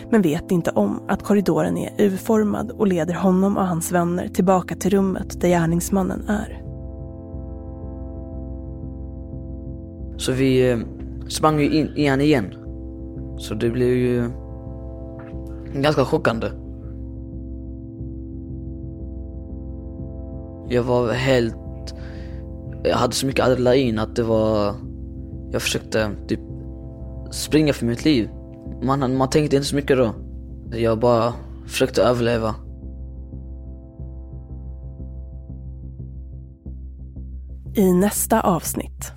men 0.09 0.21
vet 0.21 0.51
inte 0.51 0.71
om 0.71 1.03
att 1.07 1.23
korridoren 1.23 1.77
är 1.77 1.93
U-formad 1.97 2.71
och 2.71 2.87
leder 2.87 3.13
honom 3.13 3.57
och 3.57 3.67
hans 3.67 3.91
vänner 3.91 4.27
tillbaka 4.27 4.75
till 4.75 4.91
rummet 4.91 5.41
där 5.41 5.47
gärningsmannen 5.47 6.27
är. 6.27 6.63
Så 10.17 10.31
vi 10.31 10.71
eh, 10.71 10.77
sprang 11.27 11.59
ju 11.59 11.69
in 11.69 11.95
igen 11.95 12.21
igen. 12.21 12.53
Så 13.37 13.53
det 13.53 13.69
blev 13.69 13.89
ju 13.89 14.29
ganska 15.73 16.05
chockande. 16.05 16.47
Jag 20.69 20.83
var 20.83 21.13
helt... 21.13 21.55
Jag 22.83 22.97
hade 22.97 23.13
så 23.13 23.25
mycket 23.25 23.45
adrenalin 23.45 23.99
att 23.99 24.15
det 24.15 24.23
var... 24.23 24.75
Jag 25.51 25.61
försökte 25.61 26.11
typ 26.27 26.39
springa 27.31 27.73
för 27.73 27.85
mitt 27.85 28.05
liv. 28.05 28.29
Man, 28.83 29.17
man 29.17 29.29
tänkte 29.29 29.55
inte 29.55 29.67
så 29.67 29.75
mycket 29.75 29.97
då. 29.97 30.11
Jag 30.71 30.99
bara 30.99 31.33
försökte 31.67 32.03
överleva. 32.03 32.55
I 37.75 37.93
nästa 37.93 38.41
avsnitt. 38.41 39.11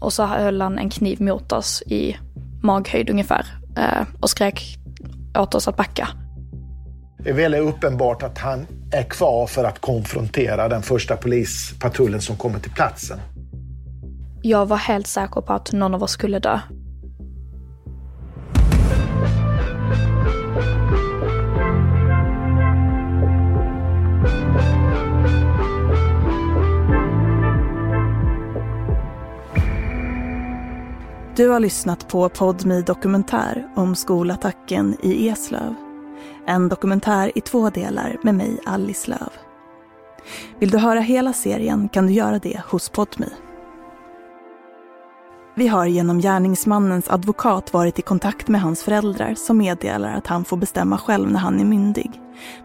Och 0.00 0.12
så 0.12 0.24
höll 0.24 0.60
han 0.60 0.78
en 0.78 0.90
kniv 0.90 1.22
mot 1.22 1.52
oss 1.52 1.82
i 1.86 2.16
maghöjd 2.62 3.10
ungefär 3.10 3.46
eh, 3.76 4.06
och 4.20 4.30
skrek 4.30 4.78
åt 5.38 5.54
oss 5.54 5.68
att 5.68 5.76
backa. 5.76 6.08
Det 7.18 7.30
är 7.30 7.34
väldigt 7.34 7.60
uppenbart 7.60 8.22
att 8.22 8.38
han 8.38 8.66
är 8.92 9.02
kvar 9.02 9.46
för 9.46 9.64
att 9.64 9.78
konfrontera 9.78 10.68
den 10.68 10.82
första 10.82 11.16
polispatrullen 11.16 12.20
som 12.20 12.36
kommer 12.36 12.58
till 12.58 12.70
platsen. 12.70 13.18
Jag 14.42 14.66
var 14.66 14.76
helt 14.76 15.06
säker 15.06 15.40
på 15.40 15.52
att 15.52 15.72
någon 15.72 15.94
av 15.94 16.02
oss 16.02 16.10
skulle 16.10 16.38
dö. 16.38 16.60
Du 31.36 31.48
har 31.48 31.60
lyssnat 31.60 32.08
på 32.08 32.28
Podmi 32.28 32.82
Dokumentär 32.82 33.68
om 33.74 33.94
skolattacken 33.94 34.96
i 35.02 35.28
Eslöv. 35.28 35.74
En 36.46 36.68
dokumentär 36.68 37.32
i 37.34 37.40
två 37.40 37.70
delar 37.70 38.16
med 38.22 38.34
mig, 38.34 38.60
Alice 38.66 39.10
Löv. 39.10 39.32
Vill 40.58 40.70
du 40.70 40.78
höra 40.78 41.00
hela 41.00 41.32
serien 41.32 41.88
kan 41.88 42.06
du 42.06 42.12
göra 42.12 42.38
det 42.38 42.60
hos 42.68 42.88
Podmi. 42.88 43.26
Vi 45.54 45.68
har 45.68 45.86
genom 45.86 46.20
gärningsmannens 46.20 47.10
advokat 47.10 47.72
varit 47.72 47.98
i 47.98 48.02
kontakt 48.02 48.48
med 48.48 48.60
hans 48.60 48.82
föräldrar 48.82 49.34
som 49.34 49.58
meddelar 49.58 50.14
att 50.14 50.26
han 50.26 50.44
får 50.44 50.56
bestämma 50.56 50.98
själv 50.98 51.30
när 51.30 51.40
han 51.40 51.60
är 51.60 51.64
myndig. 51.64 52.20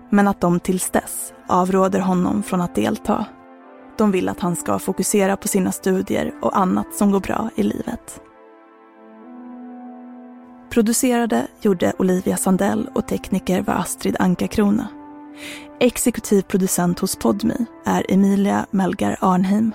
Men 0.09 0.27
att 0.27 0.41
de 0.41 0.59
tills 0.59 0.89
dess 0.89 1.33
avråder 1.47 1.99
honom 1.99 2.43
från 2.43 2.61
att 2.61 2.75
delta. 2.75 3.25
De 3.97 4.11
vill 4.11 4.29
att 4.29 4.39
han 4.39 4.55
ska 4.55 4.79
fokusera 4.79 5.37
på 5.37 5.47
sina 5.47 5.71
studier 5.71 6.33
och 6.41 6.57
annat 6.57 6.95
som 6.95 7.11
går 7.11 7.19
bra 7.19 7.49
i 7.55 7.63
livet. 7.63 8.21
Producerade 10.71 11.47
gjorde 11.61 11.93
Olivia 11.99 12.37
Sandell 12.37 12.89
och 12.93 13.07
tekniker 13.07 13.61
var 13.61 13.73
Astrid 13.73 14.15
Anka-Krona. 14.19 14.87
Exekutiv 15.79 16.41
producent 16.41 16.99
hos 16.99 17.15
Podmi 17.15 17.65
är 17.85 18.05
Emilia 18.09 18.65
Melgar 18.71 19.17
Arnheim. 19.21 19.71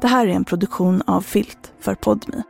Det 0.00 0.06
här 0.06 0.26
är 0.26 0.30
en 0.30 0.44
produktion 0.44 1.02
av 1.06 1.20
Filt 1.20 1.72
för 1.80 1.94
Podmi. 1.94 2.42